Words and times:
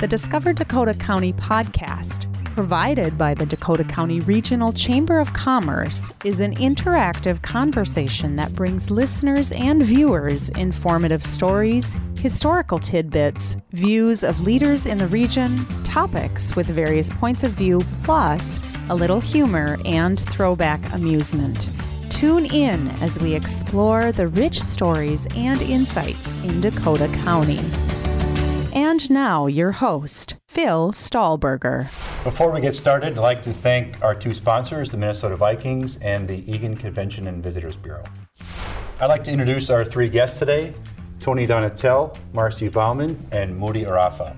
the 0.00 0.06
Discover 0.06 0.54
Dakota 0.54 0.94
County 0.94 1.34
podcast, 1.34 2.32
provided 2.54 3.18
by 3.18 3.34
the 3.34 3.44
Dakota 3.44 3.84
County 3.84 4.20
Regional 4.20 4.72
Chamber 4.72 5.20
of 5.20 5.30
Commerce, 5.34 6.10
is 6.24 6.40
an 6.40 6.54
interactive 6.54 7.42
conversation 7.42 8.34
that 8.36 8.54
brings 8.54 8.90
listeners 8.90 9.52
and 9.52 9.84
viewers 9.84 10.48
informative 10.50 11.22
stories, 11.22 11.98
historical 12.18 12.78
tidbits, 12.78 13.58
views 13.72 14.24
of 14.24 14.40
leaders 14.40 14.86
in 14.86 14.96
the 14.96 15.06
region, 15.08 15.66
topics 15.84 16.56
with 16.56 16.66
various 16.66 17.10
points 17.10 17.44
of 17.44 17.52
view, 17.52 17.78
plus 18.02 18.58
a 18.88 18.94
little 18.94 19.20
humor 19.20 19.78
and 19.84 20.18
throwback 20.20 20.80
amusement. 20.94 21.70
Tune 22.08 22.46
in 22.46 22.88
as 23.02 23.18
we 23.18 23.34
explore 23.34 24.12
the 24.12 24.28
rich 24.28 24.62
stories 24.62 25.26
and 25.36 25.60
insights 25.60 26.32
in 26.42 26.62
Dakota 26.62 27.08
County. 27.22 27.60
And 28.72 29.10
now, 29.10 29.46
your 29.46 29.72
host, 29.72 30.36
Phil 30.46 30.92
Stalboerger. 30.92 31.84
Before 32.22 32.52
we 32.52 32.60
get 32.60 32.76
started, 32.76 33.18
I'd 33.18 33.20
like 33.20 33.42
to 33.42 33.52
thank 33.52 34.00
our 34.00 34.14
two 34.14 34.32
sponsors, 34.32 34.90
the 34.90 34.96
Minnesota 34.96 35.36
Vikings 35.36 35.96
and 35.96 36.28
the 36.28 36.48
Eagan 36.48 36.76
Convention 36.76 37.26
and 37.26 37.42
Visitors 37.42 37.74
Bureau. 37.74 38.04
I'd 39.00 39.06
like 39.06 39.24
to 39.24 39.32
introduce 39.32 39.70
our 39.70 39.84
three 39.84 40.08
guests 40.08 40.38
today 40.38 40.72
Tony 41.18 41.46
Donatell, 41.46 42.16
Marcy 42.32 42.68
Baumann, 42.68 43.26
and 43.32 43.56
Moody 43.56 43.82
Afara. 43.82 44.36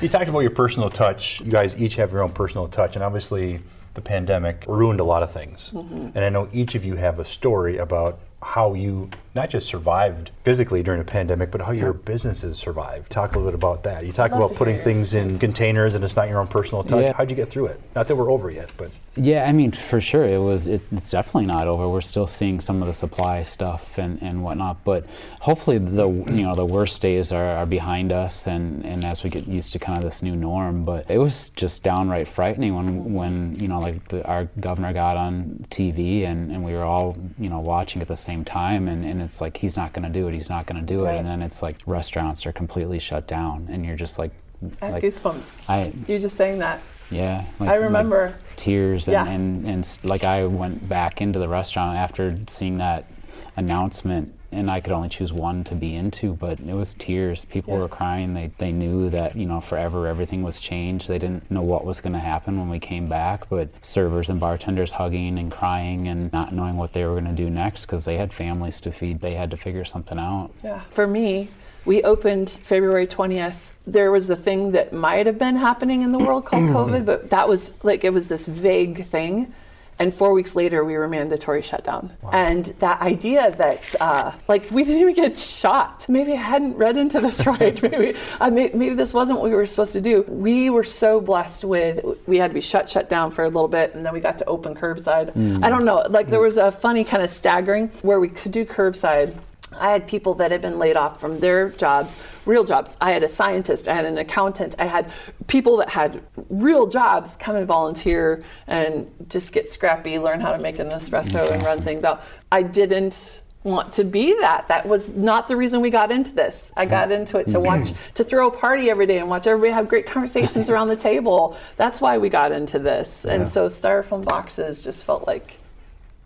You 0.00 0.08
talked 0.08 0.28
about 0.28 0.40
your 0.40 0.50
personal 0.50 0.90
touch. 0.90 1.40
You 1.40 1.52
guys 1.52 1.80
each 1.80 1.94
have 1.94 2.10
your 2.10 2.22
own 2.22 2.32
personal 2.32 2.66
touch, 2.66 2.96
and 2.96 3.04
obviously, 3.04 3.60
the 3.94 4.02
pandemic 4.02 4.64
ruined 4.66 5.00
a 5.00 5.04
lot 5.04 5.22
of 5.22 5.30
things. 5.30 5.70
Mm-hmm. 5.72 6.08
And 6.14 6.18
I 6.18 6.28
know 6.28 6.48
each 6.52 6.74
of 6.74 6.84
you 6.84 6.96
have 6.96 7.20
a 7.20 7.24
story 7.24 7.78
about 7.78 8.18
how 8.46 8.74
you 8.74 9.10
not 9.34 9.50
just 9.50 9.68
survived 9.68 10.30
physically 10.44 10.82
during 10.82 11.00
a 11.00 11.04
pandemic, 11.04 11.50
but 11.50 11.60
how 11.60 11.72
your 11.72 11.92
businesses 11.92 12.58
survived. 12.58 13.10
Talk 13.10 13.34
a 13.34 13.38
little 13.38 13.50
bit 13.50 13.54
about 13.54 13.82
that. 13.82 14.06
You 14.06 14.12
talk 14.12 14.32
about 14.32 14.54
putting 14.54 14.78
things 14.78 15.14
in 15.14 15.38
containers 15.38 15.94
and 15.94 16.02
it's 16.02 16.16
not 16.16 16.28
your 16.28 16.40
own 16.40 16.46
personal 16.46 16.82
touch. 16.82 17.02
Yeah. 17.02 17.12
How'd 17.12 17.28
you 17.28 17.36
get 17.36 17.48
through 17.48 17.66
it? 17.66 17.80
Not 17.94 18.08
that 18.08 18.16
we're 18.16 18.30
over 18.30 18.50
yet, 18.50 18.70
but 18.78 18.90
yeah, 19.16 19.46
I 19.48 19.52
mean 19.52 19.72
for 19.72 20.00
sure 20.00 20.24
it 20.24 20.38
was. 20.38 20.66
It, 20.66 20.82
it's 20.92 21.10
definitely 21.10 21.46
not 21.46 21.68
over. 21.68 21.88
We're 21.88 22.02
still 22.02 22.26
seeing 22.26 22.60
some 22.60 22.82
of 22.82 22.88
the 22.88 22.94
supply 22.94 23.42
stuff 23.42 23.96
and, 23.98 24.20
and 24.22 24.44
whatnot, 24.44 24.84
but 24.84 25.06
hopefully 25.40 25.78
the 25.78 26.08
you 26.08 26.42
know 26.42 26.54
the 26.54 26.66
worst 26.66 27.00
days 27.00 27.32
are, 27.32 27.56
are 27.56 27.66
behind 27.66 28.12
us 28.12 28.46
and, 28.46 28.84
and 28.84 29.04
as 29.04 29.24
we 29.24 29.30
get 29.30 29.46
used 29.46 29.72
to 29.72 29.78
kind 29.78 29.98
of 29.98 30.04
this 30.04 30.22
new 30.22 30.36
norm. 30.36 30.84
But 30.84 31.10
it 31.10 31.18
was 31.18 31.48
just 31.50 31.82
downright 31.82 32.28
frightening 32.28 32.74
when 32.74 33.14
when 33.14 33.56
you 33.58 33.68
know 33.68 33.80
like 33.80 34.06
the, 34.08 34.24
our 34.26 34.44
governor 34.60 34.92
got 34.92 35.16
on 35.16 35.66
TV 35.70 36.26
and, 36.26 36.50
and 36.52 36.62
we 36.62 36.72
were 36.72 36.84
all 36.84 37.16
you 37.38 37.48
know 37.48 37.60
watching 37.60 38.02
at 38.02 38.08
the 38.08 38.16
same 38.16 38.35
time 38.44 38.88
and, 38.88 39.04
and 39.04 39.20
it's 39.20 39.40
like 39.40 39.56
he's 39.56 39.76
not 39.76 39.92
going 39.92 40.04
to 40.04 40.20
do 40.20 40.28
it, 40.28 40.34
he's 40.34 40.48
not 40.48 40.66
going 40.66 40.80
to 40.80 40.86
do 40.86 41.04
it, 41.04 41.08
right. 41.08 41.16
and 41.16 41.26
then 41.26 41.42
it's 41.42 41.62
like 41.62 41.76
restaurants 41.86 42.46
are 42.46 42.52
completely 42.52 42.98
shut 42.98 43.26
down, 43.26 43.66
and 43.70 43.84
you're 43.84 43.96
just 43.96 44.18
like. 44.18 44.32
I 44.80 44.86
have 44.86 45.02
goosebumps. 45.02 45.68
I, 45.68 45.92
you're 46.08 46.18
just 46.18 46.36
saying 46.36 46.58
that. 46.60 46.80
Yeah, 47.10 47.44
like, 47.60 47.68
I 47.68 47.74
remember 47.74 48.28
like 48.28 48.56
tears, 48.56 49.08
and, 49.08 49.12
yeah. 49.12 49.26
and, 49.26 49.64
and, 49.66 49.68
and 49.68 49.98
like 50.02 50.24
I 50.24 50.44
went 50.44 50.88
back 50.88 51.20
into 51.20 51.38
the 51.38 51.48
restaurant 51.48 51.98
after 51.98 52.36
seeing 52.48 52.78
that 52.78 53.10
announcement 53.56 54.32
and 54.52 54.70
I 54.70 54.80
could 54.80 54.92
only 54.92 55.08
choose 55.08 55.32
one 55.32 55.64
to 55.64 55.74
be 55.74 55.94
into, 55.94 56.34
but 56.34 56.60
it 56.60 56.74
was 56.74 56.94
tears. 56.94 57.44
People 57.44 57.74
yeah. 57.74 57.80
were 57.80 57.88
crying. 57.88 58.34
They, 58.34 58.50
they 58.58 58.72
knew 58.72 59.10
that, 59.10 59.36
you 59.36 59.46
know, 59.46 59.60
forever 59.60 60.06
everything 60.06 60.42
was 60.42 60.60
changed. 60.60 61.08
They 61.08 61.18
didn't 61.18 61.50
know 61.50 61.62
what 61.62 61.84
was 61.84 62.00
going 62.00 62.12
to 62.12 62.18
happen 62.18 62.58
when 62.58 62.68
we 62.68 62.78
came 62.78 63.08
back, 63.08 63.48
but 63.48 63.68
servers 63.84 64.30
and 64.30 64.38
bartenders 64.38 64.90
hugging 64.92 65.38
and 65.38 65.50
crying 65.50 66.08
and 66.08 66.32
not 66.32 66.52
knowing 66.52 66.76
what 66.76 66.92
they 66.92 67.04
were 67.04 67.12
going 67.12 67.24
to 67.24 67.32
do 67.32 67.50
next 67.50 67.86
because 67.86 68.04
they 68.04 68.16
had 68.16 68.32
families 68.32 68.80
to 68.80 68.92
feed. 68.92 69.20
They 69.20 69.34
had 69.34 69.50
to 69.50 69.56
figure 69.56 69.84
something 69.84 70.18
out. 70.18 70.50
Yeah. 70.62 70.80
For 70.90 71.06
me, 71.06 71.50
we 71.84 72.02
opened 72.02 72.50
February 72.62 73.06
20th. 73.06 73.70
There 73.84 74.10
was 74.10 74.30
a 74.30 74.36
thing 74.36 74.72
that 74.72 74.92
might 74.92 75.26
have 75.26 75.38
been 75.38 75.56
happening 75.56 76.02
in 76.02 76.12
the 76.12 76.18
world 76.18 76.44
called 76.44 76.64
COVID, 76.70 77.04
but 77.04 77.30
that 77.30 77.48
was 77.48 77.72
like, 77.82 78.04
it 78.04 78.12
was 78.12 78.28
this 78.28 78.46
vague 78.46 79.04
thing 79.04 79.52
and 79.98 80.12
four 80.12 80.32
weeks 80.32 80.54
later 80.54 80.84
we 80.84 80.96
were 80.96 81.08
mandatory 81.08 81.62
shutdown. 81.62 82.10
Wow. 82.22 82.30
and 82.32 82.66
that 82.78 83.00
idea 83.00 83.50
that 83.56 83.94
uh, 84.00 84.32
like 84.48 84.70
we 84.70 84.82
didn't 84.84 85.00
even 85.00 85.14
get 85.14 85.38
shot. 85.38 86.06
Maybe 86.08 86.32
i 86.32 86.36
hadn't 86.36 86.76
read 86.76 86.96
into 86.96 87.20
this 87.20 87.46
right. 87.46 87.80
Maybe, 87.82 88.14
uh, 88.40 88.50
maybe 88.50 88.90
this 88.90 89.14
wasn't 89.14 89.40
what 89.40 89.50
we 89.50 89.54
were 89.54 89.66
supposed 89.66 89.92
to 89.92 90.00
do. 90.00 90.22
We 90.22 90.70
were 90.70 90.84
so 90.84 91.20
blessed 91.20 91.64
with 91.64 92.04
we 92.26 92.38
had 92.38 92.48
to 92.48 92.54
be 92.54 92.60
shut 92.60 92.90
shut 92.90 93.08
down 93.08 93.30
for 93.30 93.44
a 93.44 93.48
little 93.48 93.68
bit 93.68 93.94
and 93.94 94.04
then 94.04 94.12
we 94.12 94.20
got 94.20 94.38
to 94.38 94.44
open 94.46 94.74
curbside. 94.74 95.32
Mm. 95.32 95.64
i 95.64 95.70
don't 95.70 95.84
know. 95.84 96.02
Like 96.08 96.28
there 96.28 96.40
was 96.40 96.56
a 96.56 96.70
funny 96.70 97.04
kind 97.04 97.22
of 97.22 97.30
staggering 97.30 97.88
where 98.02 98.20
we 98.20 98.28
could 98.28 98.52
do 98.52 98.64
curbside 98.64 99.36
I 99.78 99.90
had 99.90 100.06
people 100.06 100.34
that 100.34 100.50
had 100.50 100.60
been 100.60 100.78
laid 100.78 100.96
off 100.96 101.20
from 101.20 101.38
their 101.40 101.70
jobs, 101.70 102.22
real 102.44 102.64
jobs. 102.64 102.96
I 103.00 103.12
had 103.12 103.22
a 103.22 103.28
scientist, 103.28 103.88
I 103.88 103.94
had 103.94 104.04
an 104.04 104.18
accountant, 104.18 104.74
I 104.78 104.86
had 104.86 105.10
people 105.46 105.76
that 105.78 105.88
had 105.88 106.22
real 106.48 106.86
jobs 106.86 107.36
come 107.36 107.56
and 107.56 107.66
volunteer 107.66 108.42
and 108.66 109.10
just 109.28 109.52
get 109.52 109.68
scrappy, 109.68 110.18
learn 110.18 110.40
how 110.40 110.52
to 110.52 110.58
make 110.58 110.78
an 110.78 110.88
espresso 110.88 111.50
and 111.50 111.62
run 111.62 111.82
things 111.82 112.04
out. 112.04 112.22
I 112.52 112.62
didn't 112.62 113.42
want 113.66 113.92
to 113.92 114.04
be 114.04 114.32
that. 114.40 114.68
That 114.68 114.86
was 114.86 115.14
not 115.14 115.48
the 115.48 115.56
reason 115.56 115.80
we 115.80 115.90
got 115.90 116.12
into 116.12 116.32
this. 116.32 116.72
I 116.76 116.84
mm-hmm. 116.84 116.90
got 116.90 117.12
into 117.12 117.38
it 117.38 117.48
to 117.50 117.60
watch, 117.60 117.80
mm-hmm. 117.80 118.12
to 118.14 118.24
throw 118.24 118.46
a 118.46 118.50
party 118.50 118.88
every 118.88 119.06
day 119.06 119.18
and 119.18 119.28
watch 119.28 119.46
everybody 119.46 119.72
have 119.72 119.88
great 119.88 120.06
conversations 120.06 120.70
around 120.70 120.88
the 120.88 120.96
table. 120.96 121.56
That's 121.76 122.00
why 122.00 122.16
we 122.16 122.28
got 122.28 122.52
into 122.52 122.78
this. 122.78 123.26
Yeah. 123.26 123.34
And 123.34 123.48
so 123.48 123.66
styrofoam 123.66 124.24
boxes 124.24 124.82
just 124.82 125.04
felt 125.04 125.26
like 125.26 125.58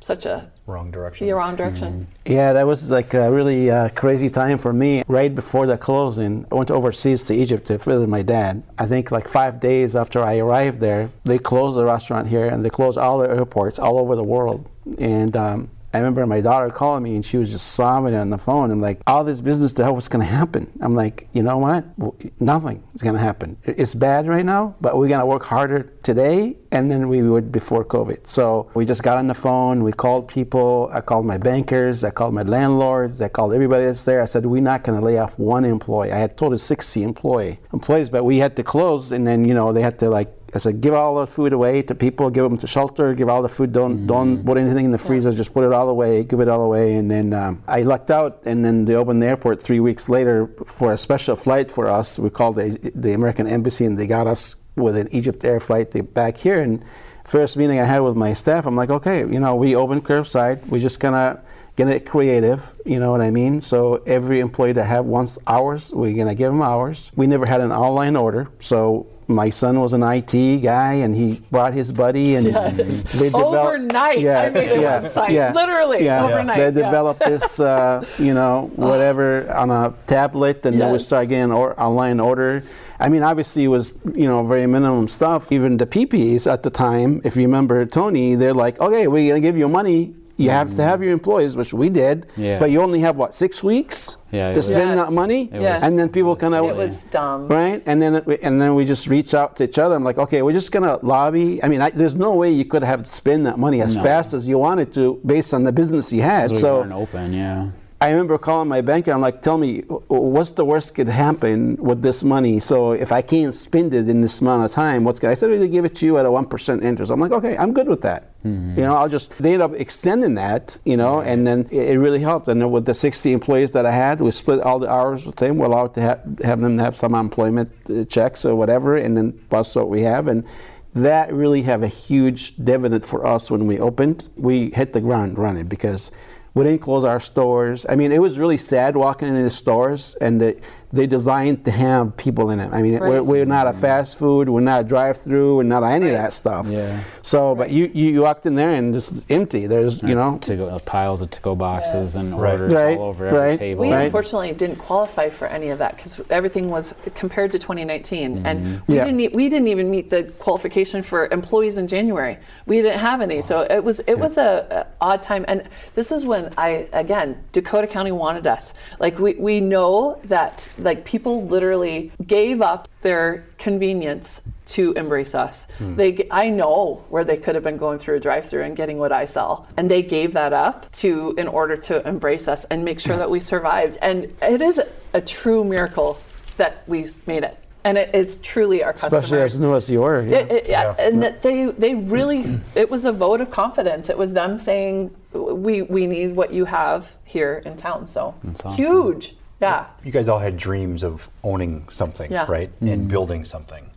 such 0.01 0.27
a 0.27 0.51
wrong 0.67 0.91
direction. 0.91 1.27
Yeah, 1.27 1.35
wrong 1.35 1.57
direction. 1.57 2.09
Mm-hmm. 2.27 2.33
Yeah, 2.33 2.53
that 2.55 2.67
was 2.67 2.91
like 2.91 3.13
a 3.15 3.31
really 3.31 3.71
uh, 3.71 3.91
crazy 3.91 4.31
time 4.31 4.59
for 4.59 4.73
me. 4.73 5.05
Right 5.07 5.35
before 5.35 5.67
the 5.67 5.77
closing, 5.77 6.47
I 6.51 6.55
went 6.55 6.71
overseas 6.71 7.23
to 7.25 7.35
Egypt 7.35 7.67
to 7.67 7.79
visit 7.79 8.09
my 8.09 8.23
dad. 8.23 8.63
I 8.79 8.87
think 8.87 9.11
like 9.11 9.29
five 9.29 9.61
days 9.61 9.95
after 9.95 10.23
I 10.23 10.39
arrived 10.39 10.81
there, 10.81 11.11
they 11.25 11.39
closed 11.39 11.77
the 11.77 11.85
restaurant 11.85 12.29
here 12.29 12.47
and 12.49 12.65
they 12.65 12.71
closed 12.71 12.99
all 12.99 13.19
the 13.19 13.29
airports 13.29 13.79
all 13.79 13.99
over 13.99 14.17
the 14.17 14.25
world. 14.25 14.69
And 14.99 15.37
um, 15.37 15.71
I 15.93 15.99
remember 15.99 16.25
my 16.27 16.41
daughter 16.41 16.71
calling 16.71 17.03
me 17.03 17.17
and 17.17 17.25
she 17.25 17.37
was 17.37 17.51
just 17.51 17.73
sobbing 17.73 18.15
on 18.15 18.31
the 18.31 18.39
phone. 18.39 18.71
I'm 18.71 18.81
like, 18.81 19.01
all 19.07 19.25
this 19.25 19.41
business 19.41 19.73
to 19.75 19.85
hell, 19.85 19.95
what's 19.95 20.09
going 20.09 20.25
to 20.25 20.33
happen? 20.33 20.71
I'm 20.81 20.95
like, 20.95 21.29
you 21.33 21.43
know 21.43 21.59
what? 21.59 21.85
Well, 21.99 22.15
nothing 22.39 22.83
is 22.95 23.03
going 23.03 23.17
to 23.17 23.21
happen. 23.21 23.57
It's 23.65 23.95
bad 23.95 24.29
right 24.29 24.47
now, 24.47 24.77
but 24.81 24.97
we're 24.97 25.09
going 25.09 25.21
to 25.21 25.27
work 25.27 25.45
harder 25.45 25.93
today 26.03 26.57
and 26.73 26.91
then 26.91 27.09
we 27.09 27.23
would 27.23 27.51
before 27.51 27.85
COVID. 27.85 28.27
So 28.27 28.71
we 28.75 28.85
just 28.85 29.03
got 29.03 29.19
on 29.19 29.27
the 29.27 29.35
phone, 29.35 29.83
we 29.83 29.93
called 29.93 30.29
people. 30.29 30.89
I 30.93 31.01
called 31.01 31.27
my 31.27 31.39
bankers, 31.39 32.05
I 32.05 32.11
called 32.11 32.35
my 32.35 32.43
landlords, 32.43 33.21
I 33.21 33.29
called 33.29 33.53
everybody 33.53 33.85
that's 33.85 34.05
there. 34.05 34.23
I 34.23 34.27
said, 34.27 34.47
we're 34.47 34.63
not 34.63 34.85
going 34.85 34.99
to 34.99 35.05
lay 35.05 35.19
off 35.19 35.39
one 35.39 35.65
employee. 35.65 36.13
I 36.13 36.19
had 36.19 36.37
total 36.37 36.59
60 36.59 37.03
employee 37.03 37.59
employees, 37.73 38.09
but 38.09 38.25
we 38.25 38.39
had 38.39 38.55
to 38.57 38.63
close 38.63 39.11
and 39.11 39.27
then, 39.27 39.45
you 39.45 39.55
know, 39.55 39.73
they 39.73 39.83
had 39.83 39.99
to 39.99 40.09
like 40.09 40.40
I 40.55 40.59
said, 40.59 40.81
give 40.81 40.95
all 40.95 41.15
the 41.17 41.27
food 41.27 41.53
away 41.53 41.83
to 41.83 41.95
people, 41.95 42.29
give 42.31 42.43
them 42.45 42.59
to 42.59 42.67
shelter, 42.67 43.15
give 43.15 43.29
all 43.29 43.43
the 43.43 43.49
food. 43.49 43.73
Don't 43.73 43.99
mm-hmm. 43.99 44.07
don't 44.07 44.45
put 44.45 44.59
anything 44.59 44.87
in 44.87 44.91
the 44.91 44.99
freezer. 44.99 45.33
Just 45.33 45.55
put 45.55 45.65
it 45.65 45.73
all 45.73 45.89
away, 45.89 46.25
give 46.25 46.41
it 46.41 46.49
all 46.49 46.63
away. 46.63 46.97
And 46.97 47.11
then 47.11 47.33
um, 47.33 47.63
I 47.69 47.83
lucked 47.83 48.11
out, 48.11 48.43
and 48.45 48.65
then 48.65 48.85
they 48.85 48.95
opened 48.95 49.23
the 49.23 49.27
airport 49.27 49.61
three 49.61 49.81
weeks 49.81 50.09
later 50.09 50.49
for 50.67 50.93
a 50.93 50.99
special 50.99 51.37
flight 51.37 51.71
for 51.71 51.89
us. 51.89 52.19
We 52.19 52.31
called 52.31 52.57
the, 52.57 52.93
the 52.95 53.13
American 53.13 53.47
Embassy, 53.47 53.85
and 53.85 53.97
they 53.97 54.07
got 54.07 54.27
us 54.27 54.57
with 54.77 54.97
an 54.97 55.09
Egypt 55.13 55.45
Air 55.45 55.61
flight 55.61 55.95
back 56.15 56.37
here. 56.37 56.61
And 56.61 56.83
first 57.25 57.57
meeting 57.57 57.79
I 57.79 57.85
had 57.85 58.01
with 58.01 58.17
my 58.17 58.33
staff, 58.33 58.67
I'm 58.67 58.77
like, 58.77 58.91
okay, 58.91 59.21
you 59.21 59.39
know, 59.39 59.55
we 59.55 59.77
open 59.77 60.01
curbside. 60.01 60.67
We're 60.67 60.81
just 60.81 60.99
gonna 60.99 61.41
get 61.77 61.89
it 61.89 62.07
creative. 62.07 62.75
You 62.85 62.99
know 62.99 63.13
what 63.13 63.21
I 63.21 63.31
mean? 63.31 63.61
So 63.61 64.03
every 64.07 64.41
employee 64.41 64.73
that 64.73 64.85
have 64.85 65.07
wants 65.07 65.39
hours, 65.47 65.93
we're 65.95 66.17
gonna 66.17 66.35
give 66.35 66.53
them 66.53 66.63
hours. 66.63 67.13
We 67.15 67.27
never 67.27 67.47
had 67.47 67.61
an 67.61 67.73
online 67.73 68.17
order, 68.17 68.49
so 68.59 69.07
my 69.31 69.49
son 69.49 69.81
was 69.81 69.93
an 69.93 70.03
IT 70.03 70.59
guy, 70.63 70.95
and 70.95 71.15
he 71.15 71.41
brought 71.51 71.73
his 71.73 71.93
buddy, 71.93 72.35
and 72.35 72.47
yes. 72.47 73.05
they 73.05 73.31
developed, 73.31 73.67
overnight. 73.67 74.21
Yeah, 74.21 74.41
I 74.41 74.51
made 74.51 74.73
a 74.73 74.81
yeah, 74.81 75.01
website, 75.01 75.31
yeah, 75.31 75.53
literally 75.53 76.05
yeah, 76.05 76.25
overnight. 76.25 76.57
They 76.57 76.83
developed 76.83 77.21
this, 77.21 77.61
uh, 77.61 78.05
you 78.19 78.35
know, 78.35 78.71
whatever 78.77 79.51
on 79.53 79.71
a 79.71 79.95
tablet, 80.07 80.67
and 80.67 80.77
yes. 80.77 80.85
they 80.85 80.91
would 80.93 81.01
start 81.01 81.29
getting 81.29 81.53
or, 81.53 81.79
online 81.81 82.21
order. 82.21 82.63
I 82.99 83.09
mean, 83.09 83.23
obviously, 83.23 83.65
it 83.65 83.69
was 83.69 83.93
you 84.15 84.27
know 84.27 84.45
very 84.45 84.67
minimum 84.67 85.09
stuff. 85.09 85.53
Even 85.53 85.77
the 85.77 85.87
PPs 85.87 86.51
at 86.51 86.63
the 86.63 86.71
time, 86.71 87.21
if 87.25 87.37
you 87.37 87.43
remember 87.43 87.87
Tony, 87.87 88.35
they're 88.35 88.55
like, 88.55 88.81
okay, 88.81 89.07
we're 89.07 89.31
gonna 89.31 89.41
give 89.41 89.57
you 89.57 89.69
money 89.69 90.15
you 90.41 90.51
have 90.51 90.75
to 90.75 90.83
have 90.83 91.03
your 91.03 91.13
employees, 91.13 91.57
which 91.57 91.73
we 91.73 91.89
did, 91.89 92.27
yeah. 92.37 92.59
but 92.59 92.71
you 92.71 92.81
only 92.81 93.01
have 93.01 93.17
what 93.17 93.35
six 93.35 93.63
weeks 93.63 94.17
yeah, 94.31 94.53
to 94.53 94.63
spend 94.63 94.97
yes. 94.97 95.09
that 95.09 95.13
money, 95.13 95.51
yes. 95.53 95.83
and 95.83 95.99
then 95.99 96.09
people 96.09 96.35
kind 96.37 96.55
of 96.55 96.65
it 96.67 96.77
was 96.77 97.05
dumb, 97.05 97.49
right? 97.49 97.83
And 97.87 98.01
then 98.01 98.15
it, 98.17 98.41
and 98.43 98.61
then 98.61 98.75
we 98.75 98.85
just 98.85 99.07
reach 99.09 99.35
out 99.35 99.57
to 99.57 99.65
each 99.65 99.79
other. 99.79 99.95
I'm 99.95 100.05
like, 100.05 100.19
okay, 100.19 100.43
we're 100.43 100.53
just 100.53 100.73
gonna 100.73 100.99
lobby. 101.03 101.63
I 101.63 101.69
mean, 101.69 101.81
I, 101.81 101.91
there's 101.91 102.15
no 102.15 102.35
way 102.35 102.51
you 102.51 102.65
could 102.65 102.83
have 102.83 103.07
spent 103.07 103.45
that 103.45 103.59
money 103.59 103.83
as 103.83 103.97
no. 103.97 104.03
fast 104.03 104.35
as 104.35 104.49
you 104.49 104.59
wanted 104.59 104.93
to 104.95 105.21
based 105.27 105.53
on 105.55 105.65
the 105.65 105.73
business 105.73 106.13
you 106.13 106.23
had. 106.23 106.49
So, 106.51 106.57
so 106.57 106.93
open, 106.93 107.33
yeah 107.33 107.71
I 108.03 108.09
remember 108.13 108.39
calling 108.39 108.67
my 108.67 108.81
banker. 108.81 109.13
I'm 109.13 109.21
like, 109.21 109.43
tell 109.43 109.59
me, 109.59 109.81
what's 110.09 110.53
the 110.53 110.65
worst 110.65 110.95
could 110.95 111.07
happen 111.07 111.77
with 111.77 112.01
this 112.01 112.25
money? 112.25 112.59
So 112.59 112.93
if 112.93 113.13
I 113.13 113.21
can't 113.21 113.55
spend 113.55 113.93
it 113.93 114.09
in 114.09 114.23
this 114.23 114.41
amount 114.41 114.65
of 114.65 114.71
time, 114.71 115.05
what's 115.05 115.21
going? 115.21 115.33
I 115.33 115.35
said 115.35 115.51
they 115.51 115.69
give 115.69 115.85
it 115.85 115.95
to 115.97 116.07
you 116.07 116.17
at 116.17 116.25
a 116.25 116.31
one 116.31 116.47
percent 116.47 116.83
interest. 116.83 117.13
I'm 117.13 117.21
like, 117.21 117.33
okay, 117.33 117.59
I'm 117.59 117.75
good 117.75 117.89
with 117.89 118.01
that. 118.01 118.41
Mm-hmm. 118.43 118.79
You 118.79 118.85
know, 118.87 118.97
I'll 118.97 119.09
just. 119.09 119.33
They 119.39 119.53
end 119.53 119.61
up 119.61 119.75
extending 119.75 120.35
that. 120.37 120.79
You 120.87 120.97
know, 120.97 121.21
and 121.21 121.47
then 121.47 121.69
it, 121.71 121.91
it, 121.91 121.99
really 121.99 122.21
helped. 122.21 122.49
And 122.49 122.63
then 122.63 122.71
with 122.71 122.87
the 122.87 122.95
60 122.95 123.33
employees 123.33 123.71
that 123.73 123.85
I 123.85 123.91
had, 123.91 124.23
we 124.23 124.31
split 124.31 124.61
all 124.61 124.79
the 124.79 124.91
hours 124.91 125.27
with 125.27 125.37
them. 125.37 125.59
We're 125.59 125.67
allowed 125.67 125.93
to 125.95 126.01
have, 126.01 126.39
have 126.43 126.61
them 126.61 126.79
have 126.79 126.97
some 126.97 127.15
employment 127.15 127.71
uh, 127.91 128.07
checks 128.07 128.47
or 128.47 128.55
whatever, 128.55 128.97
and 128.97 129.15
then 129.15 129.39
plus 129.51 129.77
what 129.77 129.91
we 129.91 130.01
have 130.03 130.27
and 130.27 130.45
that 130.93 131.33
really 131.33 131.63
have 131.63 131.85
a 131.85 131.89
huge 131.89 132.57
dividend 132.57 133.07
for 133.07 133.25
us 133.25 133.49
when 133.51 133.67
we 133.67 133.79
opened. 133.79 134.29
We 134.37 134.71
hit 134.71 134.93
the 134.93 135.01
ground 135.01 135.39
running 135.39 135.67
because 135.67 136.11
we 136.55 136.65
didn't 136.65 136.81
close 136.81 137.05
our 137.05 137.21
stores. 137.21 137.87
I 137.89 137.95
mean, 137.97 138.13
it 138.13 138.21
was 138.21 138.39
really 138.39 138.57
sad 138.57 138.97
walking 138.97 139.29
into 139.29 139.43
the 139.43 139.51
stores 139.51 140.17
and 140.21 140.41
the, 140.41 140.61
they 140.93 141.07
designed 141.07 141.65
to 141.65 141.71
have 141.71 142.17
people 142.17 142.51
in 142.51 142.59
it. 142.59 142.73
I 142.73 142.83
mean, 142.83 142.99
right. 142.99 143.09
we're, 143.09 143.23
we're, 143.23 143.45
not 143.45 143.69
a 143.69 143.73
fast 143.73 144.19
food, 144.19 144.49
we're 144.49 144.61
not 144.61 144.81
a 144.81 144.85
drive-through, 144.85 145.57
we're 145.57 145.63
not 145.63 145.85
any 145.85 146.07
right. 146.07 146.13
of 146.13 146.19
that 146.19 146.33
stuff. 146.33 146.67
Yeah. 146.67 147.03
So, 147.23 147.51
right. 147.51 147.59
but 147.59 147.71
you, 147.71 147.91
you, 147.95 148.13
you 148.13 148.21
walked 148.23 148.47
in 148.47 148.57
there 148.57 148.71
and 148.71 148.93
just 148.93 149.25
empty. 149.31 149.67
There's 149.67 150.03
you 150.03 150.15
know 150.15 150.39
to 150.39 150.57
go, 150.57 150.67
uh, 150.69 150.79
piles 150.81 151.23
of 151.23 151.31
to-go 151.31 151.55
boxes 151.55 152.15
yes. 152.15 152.25
and 152.25 152.35
orders 152.35 152.73
all 152.73 153.03
over 153.05 153.27
every 153.27 153.57
table. 153.57 153.83
We 153.83 153.93
unfortunately 153.93 154.53
didn't 154.53 154.77
qualify 154.77 155.29
for 155.29 155.47
any 155.47 155.71
of 155.71 155.79
that 155.79 155.97
because 155.97 156.21
everything 156.31 156.69
was 156.69 156.95
compared 157.15 157.53
to 157.53 157.59
2019, 157.59 158.37
mm-hmm. 158.37 158.47
and 158.47 158.83
we 158.87 158.97
yeah. 158.97 159.05
didn't 159.05 159.35
we 159.35 159.49
didn't 159.49 159.69
even 159.69 159.91
meet 159.91 160.11
the 160.11 160.25
qualification 160.39 161.03
for 161.03 161.29
employees 161.29 161.79
in 161.79 161.87
January. 161.87 162.37
We 162.67 162.77
didn't 162.77 162.99
have 162.99 163.21
any, 163.21 163.43
so 163.43 163.63
it 163.63 163.83
was 163.83 164.01
it 164.01 164.09
yeah. 164.09 164.15
was 164.15 164.39
a, 164.39 164.87
a 165.01 165.05
odd 165.05 165.23
time. 165.23 165.45
And 165.47 165.69
this 165.95 166.11
is 166.11 166.25
when 166.25 166.53
I 166.57 166.89
again 166.93 167.43
Dakota 167.53 167.87
County 167.87 168.13
wanted 168.13 168.47
us. 168.47 168.75
Like 168.99 169.19
we 169.19 169.35
we 169.35 169.61
know 169.61 170.21
that 170.25 170.69
like 170.83 171.05
people 171.05 171.47
literally 171.47 172.13
gave 172.27 172.61
up 172.61 172.89
their 173.03 173.47
convenience 173.59 174.43
to 174.67 174.93
embrace 174.93 175.35
us. 175.35 175.67
Mm. 175.79 175.97
They, 175.97 176.29
I 176.31 176.49
know 176.51 177.05
where 177.09 177.25
they 177.25 177.37
could 177.37 177.55
have 177.55 177.65
been 177.65 177.77
going 177.77 177.99
through 177.99 178.17
a 178.17 178.21
drive-through 178.21 178.63
and 178.63 178.77
getting 178.77 178.99
what 178.99 179.13
I 179.13 179.25
sell, 179.25 179.69
and 179.77 179.91
they 179.91 180.03
gave 180.03 180.33
that 180.35 180.53
up 180.53 180.91
to 180.93 181.35
in 181.37 181.49
order 181.49 181.77
to 181.77 182.07
embrace 182.07 182.47
us 182.49 182.65
and 182.67 182.85
make 182.85 183.01
sure 183.01 183.17
that 183.17 183.29
we 183.29 183.41
survived. 183.41 183.99
And 184.01 184.33
it 184.43 184.63
is 184.63 184.81
a, 185.13 185.21
true 185.21 185.65
miracle 185.65 186.19
that 186.57 186.83
we 186.87 187.07
made 187.27 187.45
it 187.45 187.59
and 187.85 187.99
it 187.99 188.15
is 188.15 188.37
truly 188.39 188.83
our 188.83 188.93
customer. 188.93 189.19
Especially 189.19 189.43
as 189.43 189.59
new 189.59 189.75
as 189.75 189.89
you 189.91 190.03
are. 190.03 190.23
Yeah. 190.23 190.39
It, 190.39 190.53
it, 190.53 190.69
yeah. 190.69 190.95
And 190.99 191.23
yeah. 191.23 191.31
they 191.43 191.67
they 191.67 191.95
really 191.95 192.61
it 192.75 192.91
was 192.91 193.05
a 193.05 193.13
vote 193.13 193.41
of 193.41 193.51
confidence. 193.51 194.09
It 194.09 194.19
was 194.19 194.33
them 194.33 194.57
saying 194.57 195.15
we 195.33 195.83
we 195.83 196.07
need 196.07 196.37
what 196.37 196.53
you 196.53 196.65
have 196.65 197.17
here 197.25 197.63
in 197.65 197.77
town. 197.77 198.07
So 198.07 198.35
huge. 198.75 199.37
Yeah. 199.61 199.87
You 200.05 200.11
guys 200.11 200.29
all 200.29 200.39
had 200.39 200.57
dreams 200.57 201.03
of 201.03 201.29
owning 201.43 201.87
something, 201.91 202.31
yeah. 202.31 202.47
right? 202.49 202.71
Mm-hmm. 202.77 202.89
And 202.89 203.09
building 203.09 203.45
something. 203.45 203.91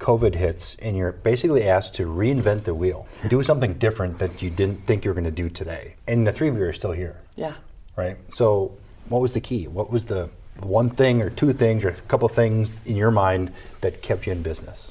COVID 0.00 0.34
hits, 0.34 0.76
and 0.80 0.96
you're 0.96 1.12
basically 1.12 1.68
asked 1.68 1.94
to 1.94 2.06
reinvent 2.06 2.64
the 2.64 2.74
wheel, 2.74 3.06
do 3.28 3.42
something 3.42 3.74
different 3.74 4.18
that 4.18 4.42
you 4.42 4.50
didn't 4.50 4.86
think 4.86 5.04
you 5.04 5.10
were 5.10 5.14
going 5.14 5.24
to 5.24 5.30
do 5.30 5.48
today. 5.48 5.94
And 6.06 6.26
the 6.26 6.32
three 6.32 6.48
of 6.48 6.56
you 6.56 6.64
are 6.64 6.72
still 6.72 6.92
here. 6.92 7.20
Yeah. 7.36 7.54
Right? 7.96 8.16
So, 8.34 8.76
what 9.08 9.22
was 9.22 9.34
the 9.34 9.40
key? 9.40 9.68
What 9.68 9.90
was 9.90 10.06
the 10.06 10.28
one 10.58 10.90
thing 10.90 11.22
or 11.22 11.30
two 11.30 11.52
things 11.52 11.84
or 11.84 11.90
a 11.90 11.94
couple 11.94 12.28
things 12.28 12.72
in 12.84 12.96
your 12.96 13.10
mind 13.10 13.52
that 13.80 14.02
kept 14.02 14.26
you 14.26 14.32
in 14.32 14.42
business? 14.42 14.90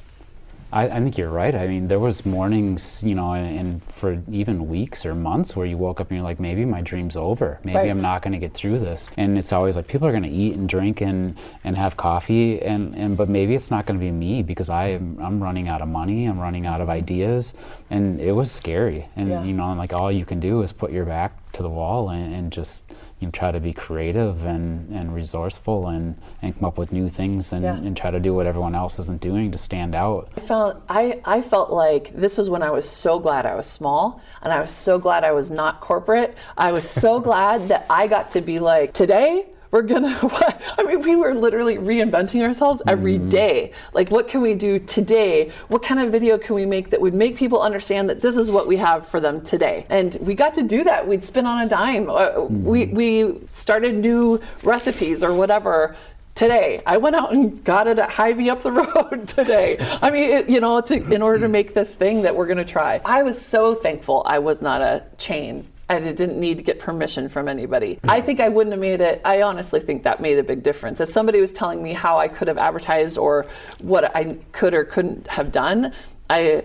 I, 0.74 0.86
I, 0.86 1.00
think 1.00 1.20
you're 1.20 1.30
right. 1.30 1.54
I 1.54 1.68
mean, 1.68 1.88
there 1.88 2.00
was 2.00 2.26
mornings, 2.26 3.04
you 3.04 3.14
know, 3.14 3.34
and, 3.34 3.60
and, 3.60 3.84
for 3.84 4.20
even 4.32 4.68
weeks 4.68 5.06
or 5.06 5.14
months 5.14 5.56
where 5.56 5.68
you 5.68 5.78
woke 5.78 6.02
up 6.02 6.10
and 6.10 6.18
you're 6.18 6.24
like, 6.24 6.40
maybe 6.40 6.66
my 6.66 6.82
dream's 6.82 7.16
over. 7.16 7.60
Maybe 7.64 7.78
right. 7.78 7.90
I'm 7.92 8.02
not 8.02 8.24
going 8.24 8.34
to 8.34 8.40
get 8.40 8.56
through 8.56 8.80
this. 8.80 9.08
And 9.18 9.38
it's 9.38 9.54
always 9.54 9.76
like 9.76 9.88
people 9.88 10.08
are 10.08 10.12
going 10.12 10.24
to 10.24 10.30
eat 10.30 10.56
and 10.56 10.68
drink 10.68 11.02
and, 11.02 11.38
and 11.64 11.78
have 11.78 11.96
coffee, 11.96 12.60
and, 12.62 12.96
and 12.96 13.16
but 13.16 13.30
maybe 13.30 13.54
it's 13.54 13.70
not 13.70 13.86
going 13.86 14.00
to 14.00 14.04
be 14.04 14.12
me 14.12 14.42
because 14.42 14.70
I 14.70 14.88
am 14.88 15.20
I'm 15.22 15.42
running 15.42 15.70
out 15.70 15.82
of 15.82 15.90
money. 15.90 16.26
I'm 16.26 16.40
running 16.40 16.66
out 16.66 16.82
of 16.82 16.90
ideas, 16.90 17.54
and 17.92 18.20
it 18.20 18.32
was 18.32 18.52
scary. 18.52 19.08
And 19.16 19.30
yeah. 19.30 19.44
you 19.44 19.54
know, 19.54 19.74
like 19.74 19.94
all 19.94 20.12
you 20.12 20.26
can 20.26 20.40
do 20.40 20.64
is 20.64 20.72
put 20.72 20.92
your 20.92 21.06
back 21.06 21.38
to 21.54 21.64
the 21.64 21.70
wall 21.70 22.10
and, 22.10 22.34
and 22.34 22.52
just 22.52 22.86
you 23.20 23.28
know, 23.28 23.32
try 23.32 23.52
to 23.52 23.60
be 23.60 23.72
creative 23.74 24.46
and, 24.46 24.90
and 24.94 25.14
resourceful 25.16 25.88
and, 25.88 26.18
and 26.42 26.54
come 26.56 26.66
up 26.66 26.78
with 26.78 26.92
new 26.92 27.08
things 27.08 27.54
and, 27.54 27.64
yeah. 27.64 27.76
and 27.76 27.96
try 27.96 28.12
to 28.12 28.20
do 28.20 28.34
what 28.34 28.46
everyone 28.46 28.76
else 28.76 29.00
isn't 29.00 29.22
doing 29.22 29.52
to 29.52 29.58
stand 29.58 29.96
out. 29.96 30.30
I 30.36 30.42
felt 30.42 30.84
I, 30.90 31.22
I 31.26 31.42
felt 31.42 31.70
like 31.72 32.14
this 32.16 32.38
was 32.38 32.50
when 32.50 32.62
I 32.62 32.70
was 32.70 32.90
so 32.90 33.20
glad 33.20 33.46
I 33.46 33.56
was 33.56 33.68
small 33.68 34.22
and 34.42 34.52
I 34.52 34.60
was 34.60 34.72
so 34.72 35.00
glad 35.00 35.24
I 35.24 35.32
was 35.32 35.50
not 35.50 35.80
corporate. 35.80 36.36
I 36.58 36.72
was 36.72 36.90
so 36.90 37.20
glad 37.22 37.70
that 37.70 37.86
I 37.90 38.08
got 38.08 38.32
to 38.32 38.42
be 38.42 38.60
like, 38.60 38.94
today 38.94 39.48
we're 39.74 39.82
gonna 39.82 40.16
i 40.78 40.84
mean 40.84 41.02
we 41.02 41.16
were 41.16 41.34
literally 41.34 41.78
reinventing 41.78 42.42
ourselves 42.44 42.82
every 42.88 43.18
mm. 43.18 43.30
day. 43.30 43.72
like 43.94 44.10
what 44.12 44.28
can 44.28 44.40
we 44.40 44.54
do 44.54 44.78
today 44.78 45.52
what 45.68 45.82
kind 45.82 46.00
of 46.00 46.12
video 46.12 46.38
can 46.38 46.56
we 46.56 46.66
make 46.66 46.92
that 46.92 47.02
would 47.02 47.16
make 47.16 47.36
people 47.36 47.60
understand 47.60 48.08
that 48.08 48.22
this 48.22 48.38
is 48.38 48.52
what 48.52 48.68
we 48.68 48.78
have 48.78 49.06
for 49.06 49.20
them 49.20 49.42
today 49.42 49.86
and 49.90 50.16
we 50.22 50.36
got 50.36 50.54
to 50.54 50.62
do 50.62 50.84
that 50.84 51.06
we'd 51.06 51.24
spin 51.24 51.48
on 51.48 51.66
a 51.66 51.68
dime 51.68 52.06
mm. 52.06 52.50
we, 52.62 52.86
we 52.86 53.34
started 53.54 53.96
new 53.96 54.40
recipes 54.62 55.24
or 55.24 55.34
whatever 55.34 55.96
today. 56.36 56.82
I 56.88 56.98
went 56.98 57.16
out 57.16 57.32
and 57.32 57.64
got 57.64 57.86
it 57.86 58.00
at 58.00 58.10
Hy-Vee 58.10 58.50
up 58.50 58.64
the 58.64 58.72
road 58.72 59.28
today. 59.28 59.78
I 60.02 60.10
mean, 60.10 60.32
it, 60.32 60.50
you 60.50 60.60
know, 60.60 60.82
to, 60.82 60.96
in 61.14 61.22
order 61.22 61.38
to 61.42 61.48
make 61.48 61.76
this 61.76 61.94
thing 61.94 62.24
that 62.24 62.36
we're 62.36 62.48
going 62.48 62.58
to 62.58 62.66
try. 62.66 63.00
I 63.06 63.22
was 63.22 63.40
so 63.40 63.76
thankful 63.76 64.24
I 64.26 64.40
was 64.40 64.60
not 64.60 64.82
a 64.82 65.04
chain 65.20 65.68
I 65.94 66.12
didn't 66.12 66.40
need 66.40 66.58
to 66.58 66.64
get 66.64 66.80
permission 66.80 67.30
from 67.30 67.48
anybody. 67.48 68.00
I 68.04 68.22
think 68.22 68.40
I 68.40 68.50
wouldn't 68.50 68.74
have 68.74 68.80
made 68.80 69.02
it. 69.02 69.22
I 69.24 69.42
honestly 69.42 69.80
think 69.80 70.04
that 70.04 70.20
made 70.20 70.40
a 70.40 70.44
big 70.44 70.64
difference. 70.64 71.00
If 71.00 71.10
somebody 71.10 71.40
was 71.40 71.52
telling 71.52 71.82
me 71.82 71.94
how 71.94 72.18
I 72.18 72.28
could 72.28 72.48
have 72.48 72.58
advertised 72.58 73.18
or 73.18 73.46
what 73.82 74.16
I 74.16 74.38
could 74.52 74.74
or 74.74 74.84
couldn't 74.84 75.28
have 75.28 75.52
done, 75.52 75.94
I 76.30 76.64